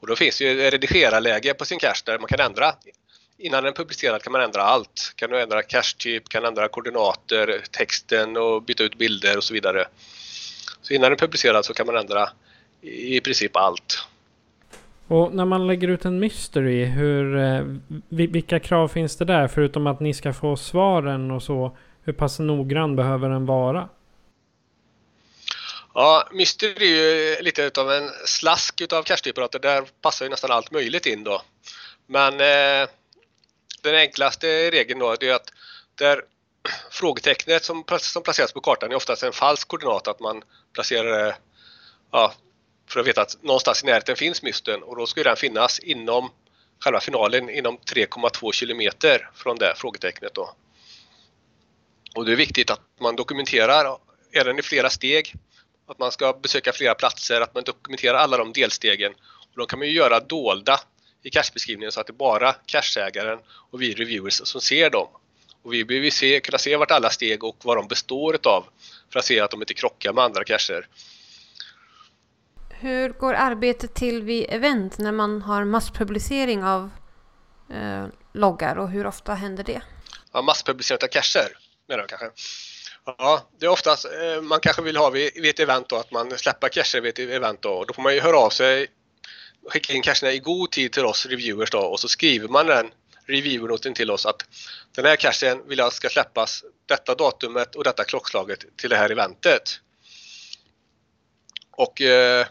Och 0.00 0.06
då 0.06 0.16
finns 0.16 0.40
ju 0.40 0.70
redigerarläge 0.70 1.54
på 1.54 1.64
sin 1.64 1.78
cache 1.78 2.02
där 2.04 2.18
man 2.18 2.28
kan 2.28 2.40
ändra 2.40 2.72
innan 3.38 3.62
den 3.62 3.72
är 3.72 3.76
publicerad 3.76 4.22
kan 4.22 4.32
man 4.32 4.42
ändra 4.42 4.62
allt. 4.62 5.12
Kan 5.16 5.30
du 5.30 5.40
ändra 5.40 5.62
cache-typ, 5.62 6.28
kan 6.28 6.44
ändra 6.44 6.68
koordinater, 6.68 7.62
texten 7.70 8.36
och 8.36 8.62
byta 8.62 8.84
ut 8.84 8.98
bilder 8.98 9.36
och 9.36 9.44
så 9.44 9.54
vidare. 9.54 9.84
Så 10.82 10.94
innan 10.94 11.02
den 11.02 11.12
är 11.12 11.16
publicerad 11.16 11.64
så 11.64 11.74
kan 11.74 11.86
man 11.86 11.96
ändra 11.96 12.28
i 12.80 13.20
princip 13.20 13.56
allt. 13.56 14.06
Och 15.08 15.34
när 15.34 15.44
man 15.44 15.66
lägger 15.66 15.88
ut 15.88 16.04
en 16.04 16.18
mystery, 16.18 16.84
hur, 16.84 17.36
eh, 17.36 17.64
vilka 18.08 18.60
krav 18.60 18.88
finns 18.88 19.16
det 19.16 19.24
där? 19.24 19.48
Förutom 19.48 19.86
att 19.86 20.00
ni 20.00 20.14
ska 20.14 20.32
få 20.32 20.56
svaren 20.56 21.30
och 21.30 21.42
så. 21.42 21.76
Hur 22.04 22.12
pass 22.12 22.38
noggrann 22.38 22.96
behöver 22.96 23.28
den 23.28 23.46
vara? 23.46 23.88
Ja, 25.94 26.28
mystery 26.32 26.98
är 26.98 27.36
ju 27.36 27.42
lite 27.42 27.70
av 27.80 27.92
en 27.92 28.08
slask 28.26 28.80
utav 28.80 29.02
cache-typer. 29.02 29.58
Där 29.60 29.84
passar 30.02 30.26
ju 30.26 30.30
nästan 30.30 30.50
allt 30.50 30.70
möjligt 30.70 31.06
in 31.06 31.24
då. 31.24 31.42
Men 32.06 32.32
eh, 32.40 32.88
den 33.86 34.00
enklaste 34.00 34.70
regeln 34.70 35.00
då 35.00 35.10
är 35.10 35.32
att 35.32 35.52
där 35.94 36.22
frågetecknet 36.90 37.64
som, 37.64 37.84
som 37.98 38.22
placeras 38.22 38.52
på 38.52 38.60
kartan 38.60 38.92
är 38.92 38.96
oftast 38.96 39.22
en 39.22 39.32
falsk 39.32 39.68
koordinat, 39.68 40.08
att 40.08 40.20
man 40.20 40.42
placerar 40.72 41.24
det 41.24 41.36
ja, 42.12 42.32
för 42.90 43.00
att 43.00 43.06
veta 43.06 43.22
att 43.22 43.42
någonstans 43.42 43.82
i 43.82 43.86
närheten 43.86 44.16
finns 44.16 44.42
mysten 44.42 44.82
och 44.82 44.96
då 44.96 45.06
ska 45.06 45.22
den 45.22 45.36
finnas 45.36 45.78
inom 45.78 46.30
själva 46.84 47.00
finalen 47.00 47.50
inom 47.50 47.78
3,2 47.78 48.52
kilometer 48.52 49.30
från 49.34 49.56
det 49.56 49.74
frågetecknet. 49.76 50.34
Då. 50.34 50.54
Och 52.14 52.24
det 52.24 52.32
är 52.32 52.36
viktigt 52.36 52.70
att 52.70 52.80
man 53.00 53.16
dokumenterar, 53.16 53.98
är 54.32 54.44
den 54.44 54.58
i 54.58 54.62
flera 54.62 54.90
steg, 54.90 55.34
att 55.86 55.98
man 55.98 56.12
ska 56.12 56.32
besöka 56.32 56.72
flera 56.72 56.94
platser, 56.94 57.40
att 57.40 57.54
man 57.54 57.64
dokumenterar 57.64 58.18
alla 58.18 58.36
de 58.36 58.52
delstegen. 58.52 59.12
Och 59.52 59.58
de 59.58 59.66
kan 59.66 59.78
man 59.78 59.88
ju 59.88 59.94
göra 59.94 60.20
dolda 60.20 60.80
i 61.26 61.30
cashbeskrivningen 61.30 61.92
så 61.92 62.00
att 62.00 62.06
det 62.06 62.10
är 62.10 62.14
bara 62.14 62.52
cashägaren 62.52 63.38
och 63.70 63.82
vi 63.82 63.94
reviewers 63.94 64.40
som 64.44 64.60
ser 64.60 64.90
dem. 64.90 65.08
Och 65.62 65.72
vi 65.72 65.84
behöver 65.84 66.10
se, 66.10 66.40
kunna 66.40 66.58
se 66.58 66.76
vart 66.76 66.90
alla 66.90 67.10
steg 67.10 67.44
och 67.44 67.56
vad 67.62 67.76
de 67.76 67.88
består 67.88 68.38
av 68.46 68.64
för 69.12 69.18
att 69.18 69.24
se 69.24 69.40
att 69.40 69.50
de 69.50 69.62
inte 69.62 69.74
krockar 69.74 70.12
med 70.12 70.24
andra 70.24 70.44
cacher. 70.44 70.88
Hur 72.70 73.08
går 73.08 73.34
arbetet 73.34 73.94
till 73.94 74.22
vid 74.22 74.46
event 74.48 74.98
när 74.98 75.12
man 75.12 75.42
har 75.42 75.64
masspublicering 75.64 76.64
av 76.64 76.90
eh, 77.70 78.06
loggar 78.32 78.76
och 78.76 78.90
hur 78.90 79.06
ofta 79.06 79.34
händer 79.34 79.64
det? 79.64 79.82
Ja, 80.32 80.42
masspublicering 80.42 80.98
av 81.02 81.08
cacher 81.08 81.48
menar 81.88 82.02
du 82.02 82.08
kanske? 82.08 82.30
Ja, 83.04 83.46
det 83.58 83.66
är 83.66 83.70
oftast 83.70 84.04
eh, 84.04 84.42
man 84.42 84.60
kanske 84.60 84.82
vill 84.82 84.96
ha 84.96 85.10
vid, 85.10 85.30
vid 85.34 85.50
ett 85.50 85.60
event 85.60 85.88
då 85.88 85.96
att 85.96 86.12
man 86.12 86.38
släpper 86.38 86.68
cacher 86.68 87.00
vid 87.00 87.18
ett 87.18 87.18
event 87.18 87.62
då 87.62 87.84
då 87.84 87.94
får 87.94 88.02
man 88.02 88.14
ju 88.14 88.20
höra 88.20 88.36
av 88.36 88.50
sig 88.50 88.88
skickar 89.68 89.94
in 89.94 90.02
cacherna 90.02 90.32
i 90.32 90.38
god 90.38 90.70
tid 90.70 90.92
till 90.92 91.04
oss 91.04 91.26
reviewers 91.26 91.70
då 91.70 91.78
och 91.78 92.00
så 92.00 92.08
skriver 92.08 92.48
man 92.48 92.66
den 92.66 92.90
reviewernoten 93.26 93.94
till 93.94 94.10
oss 94.10 94.26
att 94.26 94.44
den 94.94 95.04
här 95.04 95.16
cachen 95.16 95.68
vill 95.68 95.78
jag 95.78 95.92
ska 95.92 96.08
släppas 96.08 96.64
detta 96.86 97.14
datumet 97.14 97.74
och 97.74 97.84
detta 97.84 98.04
klockslaget 98.04 98.76
till 98.76 98.90
det 98.90 98.96
här 98.96 99.10
eventet. 99.10 99.80
Och 101.70 102.00
eh, 102.00 102.46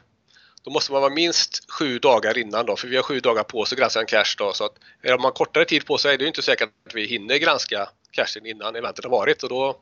då 0.63 0.71
måste 0.71 0.91
man 0.91 1.01
vara 1.01 1.13
minst 1.13 1.71
sju 1.71 1.99
dagar 1.99 2.37
innan 2.37 2.65
då, 2.65 2.75
för 2.75 2.87
vi 2.87 2.95
har 2.95 3.03
sju 3.03 3.19
dagar 3.19 3.43
på 3.43 3.59
oss 3.59 3.71
att 3.71 3.79
granska 3.79 3.99
en 3.99 4.05
cache 4.05 4.35
då. 4.37 4.53
Så 4.53 4.65
att 4.65 4.77
om 5.15 5.21
man 5.21 5.31
kortare 5.31 5.65
tid 5.65 5.85
på 5.85 5.97
sig 5.97 6.13
är 6.13 6.17
det 6.17 6.27
inte 6.27 6.41
säkert 6.41 6.69
att 6.87 6.95
vi 6.95 7.05
hinner 7.05 7.37
granska 7.37 7.89
cachen 8.11 8.45
innan 8.45 8.75
eventet 8.75 9.05
har 9.05 9.11
varit 9.11 9.43
och 9.43 9.49
då 9.49 9.81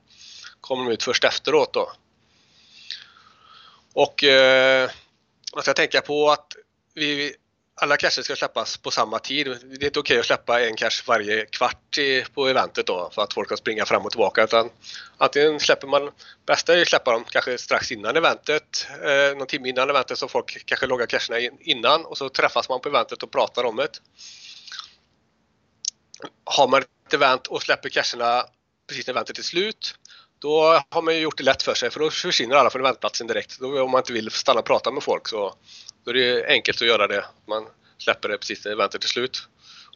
kommer 0.62 0.84
de 0.84 0.91
ut 0.91 1.04
först 1.04 1.24
efteråt 1.24 1.74
då. 1.74 1.91
Och 3.93 4.24
eh, 4.24 4.91
man 5.54 5.63
ska 5.63 5.74
tänka 5.74 6.02
på 6.02 6.32
att 6.32 6.56
vi, 6.93 7.36
alla 7.82 7.97
cacher 7.97 8.21
ska 8.21 8.36
släppas 8.36 8.77
på 8.77 8.91
samma 8.91 9.19
tid. 9.19 9.47
Det 9.47 9.84
är 9.84 9.86
inte 9.86 9.99
okej 9.99 10.19
att 10.19 10.25
släppa 10.25 10.62
en 10.62 10.75
cache 10.75 11.03
varje 11.08 11.45
kvart 11.45 11.97
i, 11.97 12.25
på 12.34 12.47
eventet 12.47 12.88
då 12.88 13.10
för 13.15 13.21
att 13.21 13.34
folk 13.34 13.47
ska 13.47 13.58
springa 13.58 13.86
fram 13.86 14.06
och 14.06 14.12
tillbaka. 14.12 14.43
Utan 14.43 14.69
antingen 15.17 15.60
släpper 15.60 15.88
man, 15.88 16.12
bästa 16.45 16.77
är 16.77 16.82
att 16.82 16.88
släppa 16.88 17.12
dem 17.12 17.23
kanske 17.29 17.58
strax 17.58 17.91
innan 17.91 18.15
eventet, 18.15 18.88
eh, 19.03 19.38
någon 19.38 19.47
timme 19.47 19.69
innan 19.69 19.89
eventet 19.89 20.17
så 20.17 20.27
folk 20.27 20.65
kanske 20.65 20.88
loggar 20.88 21.06
cacherna 21.06 21.49
innan 21.60 22.06
och 22.06 22.17
så 22.17 22.29
träffas 22.29 22.69
man 22.69 22.82
på 22.82 22.89
eventet 22.89 23.23
och 23.23 23.32
pratar 23.32 23.63
om 23.63 23.75
det. 23.75 23.89
Har 26.45 26.67
man 26.67 26.82
ett 26.82 27.13
event 27.13 27.47
och 27.47 27.62
släpper 27.62 27.89
cacherna 27.89 28.45
precis 28.88 29.08
när 29.08 29.13
eventet 29.13 29.38
är 29.38 29.43
slut 29.43 29.95
då 30.43 30.79
har 30.89 31.01
man 31.01 31.15
ju 31.15 31.21
gjort 31.21 31.38
det 31.38 31.43
lätt 31.43 31.63
för 31.63 31.73
sig 31.73 31.89
för 31.89 31.99
då 31.99 32.10
försvinner 32.10 32.56
alla 32.56 32.69
från 32.69 32.82
eventplatsen 32.82 33.27
direkt. 33.27 33.60
Då 33.60 33.84
om 33.84 33.91
man 33.91 33.99
inte 33.99 34.13
vill 34.13 34.32
stanna 34.32 34.60
och 34.60 34.65
prata 34.65 34.91
med 34.91 35.03
folk 35.03 35.27
så 35.27 35.53
då 36.03 36.12
är 36.12 36.13
det 36.13 36.47
enkelt 36.47 36.82
att 36.82 36.88
göra 36.88 37.08
det. 37.08 37.25
Man 37.47 37.65
släpper 37.97 38.29
det 38.29 38.38
precis 38.38 38.65
när 38.65 38.71
eventet 38.71 39.03
är 39.03 39.08
slut. 39.08 39.47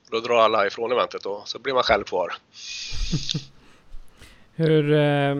Och 0.06 0.12
då 0.12 0.28
drar 0.28 0.40
alla 0.40 0.68
ifrån 0.68 0.92
eventet 0.92 1.26
och 1.26 1.48
så 1.48 1.60
blir 1.60 1.74
man 1.74 1.84
själv 1.84 2.04
kvar. 2.04 2.34
hur, 4.56 4.94
eh, 4.94 5.36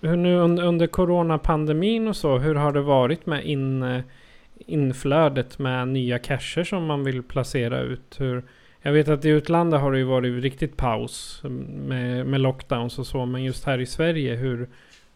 hur 0.00 0.16
nu 0.16 0.36
under 0.38 0.86
coronapandemin 0.86 2.08
och 2.08 2.16
så, 2.16 2.38
hur 2.38 2.54
har 2.54 2.72
det 2.72 2.82
varit 2.82 3.26
med 3.26 3.44
in, 3.44 4.02
inflödet 4.66 5.58
med 5.58 5.88
nya 5.88 6.18
cacher 6.18 6.64
som 6.64 6.86
man 6.86 7.04
vill 7.04 7.22
placera 7.22 7.80
ut? 7.80 8.14
Hur, 8.18 8.44
jag 8.82 8.92
vet 8.92 9.08
att 9.08 9.24
i 9.24 9.28
utlandet 9.28 9.80
har 9.80 9.92
det 9.92 9.98
ju 9.98 10.04
varit 10.04 10.42
riktigt 10.42 10.76
paus 10.76 11.40
med, 11.42 12.26
med 12.26 12.40
lockdowns 12.40 12.98
och 12.98 13.06
så, 13.06 13.26
men 13.26 13.44
just 13.44 13.64
här 13.64 13.80
i 13.80 13.86
Sverige, 13.86 14.34
hur 14.34 14.68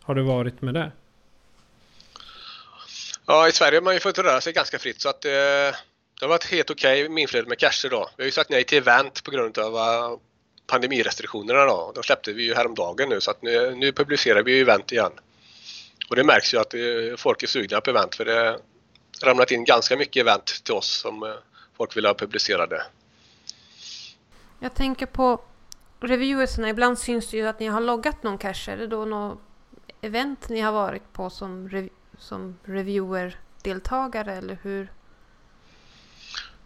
har 0.03 0.15
det 0.15 0.23
varit 0.23 0.63
med 0.63 0.75
det? 0.75 0.93
Ja, 3.27 3.49
i 3.49 3.53
Sverige 3.53 3.77
har 3.77 3.83
man 3.83 3.95
ju 3.95 4.01
fått 4.01 4.19
röra 4.19 4.41
sig 4.41 4.53
ganska 4.53 4.79
fritt 4.79 5.01
så 5.01 5.09
att 5.09 5.25
eh, 5.25 5.31
det 6.21 6.21
har 6.21 6.29
varit 6.29 6.45
helt 6.45 6.71
okej 6.71 7.03
okay 7.03 7.15
med 7.15 7.23
inflödet 7.23 7.49
med 7.49 7.59
cacher 7.59 7.89
då. 7.89 8.11
Vi 8.17 8.23
har 8.23 8.27
ju 8.27 8.33
sagt 8.33 8.51
nej 8.51 8.65
till 8.65 8.79
event 8.79 9.25
på 9.25 9.31
grund 9.31 9.59
av 9.59 9.75
uh, 9.75 10.19
pandemirestriktionerna 10.67 11.65
då. 11.65 11.93
De 11.95 12.03
släppte 12.03 12.33
vi 12.33 12.43
ju 12.43 12.55
häromdagen 12.55 13.09
nu 13.09 13.21
så 13.21 13.31
att 13.31 13.43
nu, 13.43 13.75
nu 13.75 13.93
publicerar 13.93 14.43
vi 14.43 14.53
ju 14.53 14.61
event 14.61 14.93
igen. 14.93 15.13
Och 16.09 16.17
det 16.17 16.25
märks 16.25 16.55
ju 16.55 16.59
att 16.59 16.75
uh, 16.75 17.17
folk 17.17 17.43
är 17.43 17.47
sugna 17.47 17.81
på 17.81 17.91
event 17.91 18.15
för 18.15 18.25
det 18.25 18.33
har 18.33 18.61
ramlat 19.25 19.51
in 19.51 19.65
ganska 19.65 19.97
mycket 19.97 20.21
event 20.21 20.61
till 20.65 20.75
oss 20.75 20.87
som 20.87 21.23
uh, 21.23 21.35
folk 21.77 21.97
vill 21.97 22.07
ha 22.07 22.15
publicerade. 22.15 22.83
Jag 24.65 24.75
tänker 24.75 25.07
på 25.07 25.41
reviewerserna. 26.01 26.69
Ibland 26.69 26.99
syns 26.99 27.31
det 27.31 27.37
ju 27.37 27.49
att 27.49 27.61
ni 27.61 27.67
har 27.67 27.81
loggat 27.81 28.23
någon 28.23 28.39
cache. 28.39 28.73
Är 28.73 28.77
det 28.77 28.87
då 28.87 29.05
något 29.05 29.39
event 30.01 30.49
ni 30.49 30.61
har 30.61 30.73
varit 30.73 31.13
på 31.13 31.31
som 31.31 31.69
rev 31.69 31.89
som 32.19 32.59
reviewer-deltagare 32.65 34.39
eller 34.39 34.59
hur? 34.63 34.93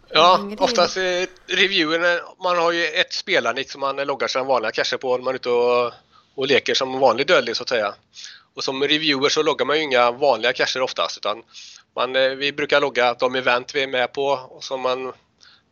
Ja, 0.09 0.49
oftast 0.57 0.97
är 0.97 1.27
reviewen, 1.47 2.19
man 2.43 2.57
har 2.57 2.71
ju 2.71 2.85
ett 2.85 3.13
spelarnick 3.13 3.71
som 3.71 3.81
man 3.81 3.95
loggar 3.95 4.27
sina 4.27 4.43
vanliga 4.43 4.71
cacher 4.71 4.97
på 4.97 5.17
när 5.17 5.23
man 5.23 5.33
är 5.33 5.35
ute 5.35 5.49
och, 5.49 5.93
och 6.35 6.47
leker 6.47 6.73
som 6.73 6.99
vanlig 6.99 7.27
dödlig 7.27 7.55
så 7.55 7.63
att 7.63 7.69
säga. 7.69 7.93
Och 8.53 8.63
som 8.63 8.83
reviewer 8.83 9.29
så 9.29 9.43
loggar 9.43 9.65
man 9.65 9.77
ju 9.77 9.83
inga 9.83 10.11
vanliga 10.11 10.53
cacher 10.53 10.81
oftast 10.81 11.17
utan 11.17 11.43
man, 11.95 12.15
eh, 12.15 12.29
vi 12.29 12.53
brukar 12.53 12.81
logga 12.81 13.13
de 13.13 13.35
event 13.35 13.75
vi 13.75 13.83
är 13.83 13.87
med 13.87 14.13
på 14.13 14.25
och 14.25 14.63
som 14.63 14.81
man, 14.81 15.13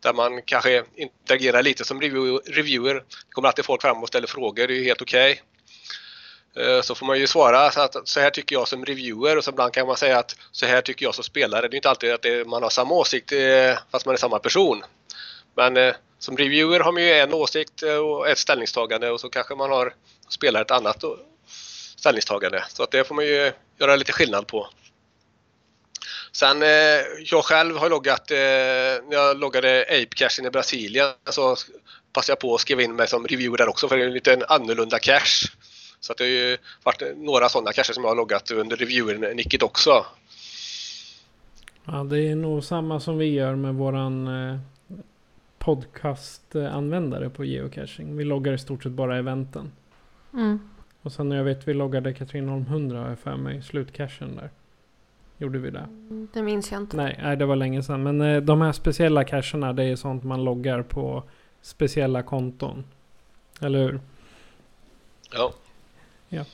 där 0.00 0.12
man 0.12 0.42
kanske 0.42 0.84
interagerar 0.96 1.62
lite 1.62 1.84
som 1.84 2.00
reviewer. 2.00 2.94
Det 2.94 3.02
kommer 3.30 3.48
alltid 3.48 3.64
folk 3.64 3.82
fram 3.82 4.02
och 4.02 4.08
ställer 4.08 4.26
frågor, 4.26 4.66
det 4.66 4.74
är 4.74 4.78
ju 4.78 4.84
helt 4.84 5.02
okej. 5.02 5.32
Okay. 5.32 6.82
Så 6.82 6.94
får 6.94 7.06
man 7.06 7.18
ju 7.18 7.26
svara 7.26 7.70
så, 7.70 7.80
att, 7.80 8.08
så 8.08 8.20
här 8.20 8.30
tycker 8.30 8.56
jag 8.56 8.68
som 8.68 8.84
reviewer 8.84 9.36
och 9.36 9.44
så 9.44 9.50
ibland 9.50 9.72
kan 9.72 9.86
man 9.86 9.96
säga 9.96 10.18
att 10.18 10.36
så 10.52 10.66
här 10.66 10.80
tycker 10.80 11.06
jag 11.06 11.14
som 11.14 11.24
spelare. 11.24 11.68
Det 11.68 11.74
är 11.74 11.76
inte 11.76 11.90
alltid 11.90 12.12
att 12.12 12.22
det, 12.22 12.46
man 12.46 12.62
har 12.62 12.70
samma 12.70 12.94
åsikt 12.94 13.32
eh, 13.32 13.78
fast 13.90 14.06
man 14.06 14.14
är 14.14 14.18
samma 14.18 14.38
person. 14.38 14.82
Men 15.56 15.76
eh, 15.76 15.94
som 16.18 16.36
reviewer 16.36 16.80
har 16.80 16.92
man 16.92 17.02
ju 17.02 17.12
en 17.12 17.34
åsikt 17.34 17.82
och 17.82 18.28
ett 18.28 18.38
ställningstagande 18.38 19.10
och 19.10 19.20
så 19.20 19.28
kanske 19.28 19.54
man 19.54 19.70
har 19.70 19.94
spelar 20.28 20.62
ett 20.62 20.70
annat 20.70 21.04
ställningstagande. 21.96 22.64
Så 22.68 22.82
att 22.82 22.90
det 22.90 23.04
får 23.04 23.14
man 23.14 23.26
ju 23.26 23.52
göra 23.78 23.96
lite 23.96 24.12
skillnad 24.12 24.46
på. 24.46 24.68
Sen 26.38 26.62
jag 27.24 27.44
själv 27.44 27.76
har 27.76 27.90
loggat, 27.90 28.30
när 28.30 29.12
jag 29.12 29.38
loggade 29.38 29.82
Ape 29.82 30.14
Cashen 30.16 30.46
i 30.46 30.50
Brasilien 30.50 31.08
så 31.30 31.56
passade 32.12 32.32
jag 32.32 32.40
på 32.40 32.54
att 32.54 32.60
skriva 32.60 32.82
in 32.82 32.96
mig 32.96 33.08
som 33.08 33.26
reviewer 33.26 33.58
där 33.58 33.68
också 33.68 33.88
för 33.88 33.96
det 33.96 34.02
är 34.02 34.06
en 34.06 34.12
lite 34.12 34.44
annorlunda 34.48 34.98
cache. 34.98 35.48
Så 36.00 36.12
att 36.12 36.18
det 36.18 36.24
har 36.24 36.28
ju 36.28 36.56
varit 36.82 37.02
några 37.16 37.48
sådana 37.48 37.72
kanske 37.72 37.94
som 37.94 38.02
jag 38.04 38.10
har 38.10 38.16
loggat 38.16 38.50
under 38.50 38.76
reviewen 38.76 39.36
Nickit 39.36 39.62
också. 39.62 40.06
Ja, 41.84 42.04
det 42.04 42.28
är 42.28 42.36
nog 42.36 42.64
samma 42.64 43.00
som 43.00 43.18
vi 43.18 43.26
gör 43.26 43.54
med 43.54 43.74
våran 43.74 44.26
eh, 44.26 44.58
podcastanvändare 45.58 47.30
på 47.30 47.44
geocaching. 47.44 48.16
Vi 48.16 48.24
loggar 48.24 48.52
i 48.52 48.58
stort 48.58 48.82
sett 48.82 48.92
bara 48.92 49.18
eventen. 49.18 49.72
Mm. 50.32 50.70
Och 51.02 51.12
sen 51.12 51.28
när 51.28 51.36
jag 51.36 51.44
vet 51.44 51.68
vi 51.68 51.74
loggade 51.74 52.14
Katrineholm 52.14 52.62
100 52.62 53.00
har 53.00 53.08
jag 53.08 53.18
för 53.18 53.36
mig, 53.36 53.62
slutcachen 53.62 54.36
där. 54.36 54.50
Gjorde 55.38 55.58
vi 55.58 55.70
det? 55.70 55.78
Mm, 55.78 56.28
det 56.32 56.42
minns 56.42 56.72
jag 56.72 56.80
inte. 56.80 56.96
Nej, 56.96 57.18
nej 57.22 57.36
det 57.36 57.46
var 57.46 57.56
länge 57.56 57.82
sedan. 57.82 58.02
Men 58.02 58.20
eh, 58.20 58.40
de 58.40 58.60
här 58.60 58.72
speciella 58.72 59.24
cacherna 59.24 59.72
det 59.72 59.84
är 59.84 59.96
sånt 59.96 60.24
man 60.24 60.44
loggar 60.44 60.82
på 60.82 61.22
speciella 61.62 62.22
konton. 62.22 62.84
Eller 63.60 63.78
hur? 63.78 64.00
Ja. 65.32 65.52
Ja. 66.28 66.44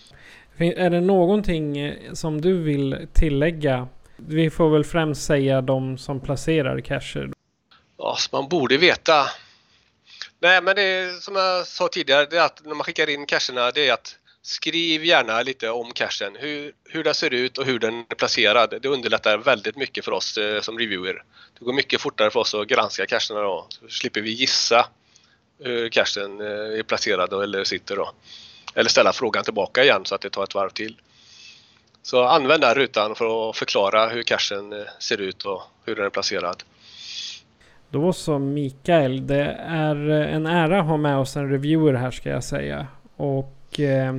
Är 0.57 0.91
det 0.91 1.01
någonting 1.01 1.79
eh, 1.79 2.13
som 2.13 2.41
du 2.41 2.63
vill 2.63 3.07
tillägga? 3.13 3.89
Vi 4.17 4.51
får 4.51 4.71
väl 4.71 4.85
främst 4.85 5.25
säga 5.25 5.61
de 5.61 5.99
som 5.99 6.21
placerar 6.21 6.81
cacher. 6.81 7.31
Ja, 7.99 8.17
som 8.19 8.39
man 8.41 8.49
borde 8.49 8.77
veta. 8.77 9.27
Nej, 10.39 10.63
men 10.63 10.77
det 10.77 10.83
är, 10.83 11.21
som 11.21 11.37
jag 11.37 11.67
sa 11.67 11.89
tidigare, 11.89 12.27
det 12.31 12.37
är 12.37 12.45
att 12.45 12.63
när 12.65 12.75
man 12.75 12.85
skickar 12.85 13.11
in 13.11 13.27
cacherna, 13.27 13.71
det 13.71 13.89
är 13.89 13.93
att 13.93 14.19
skriv 14.47 15.05
gärna 15.05 15.43
lite 15.43 15.71
om 15.71 15.93
cachen, 15.93 16.37
hur, 16.39 16.73
hur 16.85 17.05
den 17.05 17.15
ser 17.15 17.35
ut 17.35 17.59
och 17.59 17.65
hur 17.65 17.79
den 17.79 17.95
är 17.95 18.15
placerad. 18.15 18.75
Det 18.83 18.89
underlättar 18.89 19.39
väldigt 19.39 19.77
mycket 19.77 20.05
för 20.05 20.13
oss 20.13 20.37
eh, 20.37 20.61
som 20.61 20.79
reviewer. 20.79 21.25
Det 21.59 21.65
går 21.65 21.73
mycket 21.73 22.01
fortare 22.01 22.31
för 22.31 22.41
oss 22.41 22.55
att 22.55 22.69
granska 22.69 23.07
cacherna 23.07 23.41
då, 23.41 23.67
så 23.69 23.89
slipper 23.89 24.21
vi 24.21 24.31
gissa 24.31 24.87
hur 25.59 25.89
cachen 25.89 26.41
eh, 26.41 26.79
är 26.79 26.83
placerad 26.83 27.33
eller 27.33 27.65
sitter 27.65 27.97
då. 27.97 28.11
Eller 28.75 28.91
ställa 28.91 29.13
frågan 29.13 29.45
tillbaka 29.45 29.85
igen 29.85 30.05
så 30.05 30.15
att 30.15 30.21
det 30.21 30.31
tar 30.31 30.45
ett 30.45 30.55
varv 30.55 30.71
till. 30.71 31.01
Så 32.03 32.25
använd 32.25 32.63
den 32.63 32.75
rutan 32.75 33.15
för 33.15 33.51
att 33.51 33.57
förklara 33.57 34.09
hur 34.09 34.23
cachen 34.23 34.73
eh, 34.73 34.79
ser 34.99 35.21
ut 35.21 35.45
och 35.45 35.63
hur 35.85 35.97
den 35.97 36.05
är 36.05 36.11
placerad. 36.11 36.63
Då 37.89 38.13
så 38.13 38.39
Mikael, 38.39 39.27
det 39.27 39.57
är 39.69 40.11
eh, 40.11 40.35
en 40.35 40.47
ära 40.47 40.81
att 40.81 40.87
ha 40.87 40.97
med 40.97 41.19
oss 41.19 41.37
en 41.37 41.51
reviewer 41.51 41.95
här 41.95 42.11
ska 42.11 42.29
jag 42.29 42.45
säga. 42.45 42.87
Och 43.17 43.64
eh, 43.81 44.17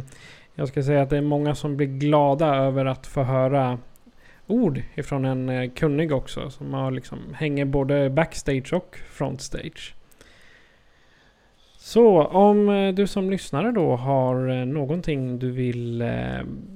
jag 0.56 0.68
ska 0.68 0.84
säga 0.84 1.02
att 1.02 1.10
det 1.10 1.18
är 1.18 1.22
många 1.22 1.56
som 1.56 1.78
blir 1.78 1.88
glada 1.88 2.56
över 2.56 2.86
att 2.86 3.08
få 3.08 3.24
höra 3.24 3.80
ord 4.48 4.82
ifrån 4.96 5.26
en 5.26 5.50
eh, 5.50 5.72
kunnig 5.72 6.12
också. 6.12 6.50
Som 6.50 6.74
har 6.74 6.92
liksom, 6.92 7.20
hänger 7.34 7.66
både 7.66 8.10
backstage 8.10 8.74
och 8.74 8.98
frontstage. 9.12 9.96
Så 11.86 12.24
om 12.24 12.70
eh, 12.70 12.94
du 12.94 13.08
som 13.08 13.30
lyssnare 13.30 13.72
då 13.72 13.96
har 13.96 14.50
eh, 14.50 14.66
någonting 14.66 15.40
du 15.40 15.52
vill 15.52 16.02
eh, 16.02 16.10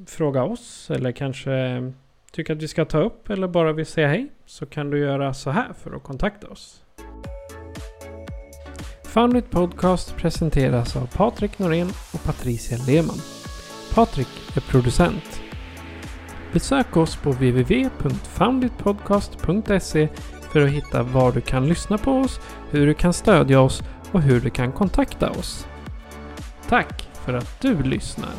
fråga 0.08 0.44
oss 0.44 0.92
eller 0.92 1.12
kanske 1.12 1.52
tycker 2.32 2.54
att 2.54 2.62
vi 2.62 2.68
ska 2.68 2.86
ta 2.86 3.00
upp 3.00 3.30
eller 3.30 3.48
bara 3.48 3.74
vill 3.74 3.86
säga 3.86 4.08
hej 4.08 4.28
så 4.46 4.66
kan 4.66 4.90
du 4.90 5.00
göra 5.00 5.34
så 5.34 5.50
här 5.50 5.74
för 5.74 5.96
att 5.96 6.04
kontakta 6.04 6.48
oss. 6.48 6.84
Foundit 9.10 9.52
Podcast 9.52 10.18
presenteras 10.18 10.96
av 10.96 11.06
Patrik 11.06 11.60
Norén 11.60 11.88
och 12.14 12.24
Patricia 12.24 12.78
Lehmann. 12.88 13.22
Patrik 13.94 14.28
är 14.56 14.62
producent. 14.62 15.42
Besök 16.54 16.98
oss 16.98 17.16
på 17.16 17.32
www.founditpodcast.se 17.32 20.08
för 20.52 20.62
att 20.62 20.70
hitta 20.70 21.04
var 21.04 21.32
du 21.32 21.42
kan 21.42 21.68
lyssna 21.68 21.98
på 21.98 22.12
oss, 22.12 22.40
hur 22.72 22.88
du 22.88 22.94
kan 22.94 23.14
stödja 23.14 23.62
oss 23.62 23.84
och 24.12 24.22
hur 24.22 24.42
du 24.42 24.50
kan 24.50 24.72
kontakta 24.72 25.30
oss. 25.30 25.68
Tack 26.68 27.10
för 27.26 27.34
att 27.34 27.62
du 27.62 27.84
lyssnar. 27.84 28.34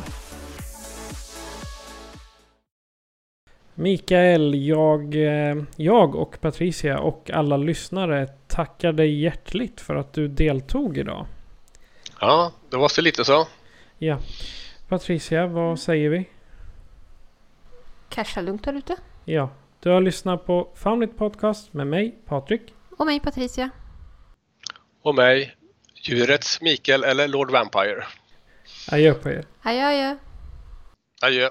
Mikael, 3.75 4.67
jag, 4.67 5.15
eh, 5.15 5.55
jag 5.75 6.15
och 6.15 6.41
Patricia 6.41 6.99
och 6.99 7.31
alla 7.33 7.57
lyssnare 7.57 8.27
tackar 8.51 8.91
dig 8.91 9.21
hjärtligt 9.21 9.81
för 9.81 9.95
att 9.95 10.13
du 10.13 10.27
deltog 10.27 10.97
idag. 10.97 11.25
Ja, 12.19 12.51
det 12.69 12.77
var 12.77 12.87
så 12.89 13.01
lite 13.01 13.25
så. 13.25 13.47
Ja. 13.97 14.19
Patricia, 14.87 15.47
vad 15.47 15.79
säger 15.79 16.09
vi? 16.09 16.29
Casha 18.09 18.41
lugnt 18.41 18.63
där 18.63 18.73
ute. 18.73 18.95
Ja, 19.25 19.49
Du 19.79 19.89
har 19.89 20.01
lyssnat 20.01 20.45
på 20.45 20.69
Foundit 20.75 21.17
Podcast 21.17 21.73
med 21.73 21.87
mig, 21.87 22.15
Patrik. 22.25 22.61
Och 22.97 23.05
mig 23.05 23.19
Patricia. 23.19 23.69
Och 25.01 25.15
mig, 25.15 25.55
djurets 25.95 26.61
Mikael 26.61 27.03
eller 27.03 27.27
Lord 27.27 27.51
Vampire. 27.51 28.03
Adjö 28.91 29.13
på 29.13 29.29
er. 29.29 29.45
Adjö 29.61 29.85
adjö. 29.87 30.15
Adjö. 31.21 31.49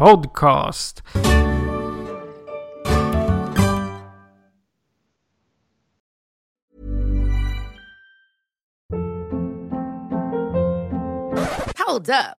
Podcast. 0.00 1.02
Hold 11.76 12.08
up. 12.08 12.39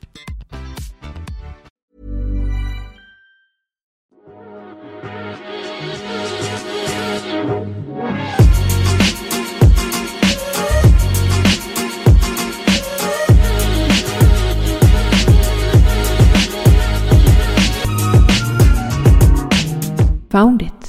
Found 20.31 20.61
it. 20.61 20.80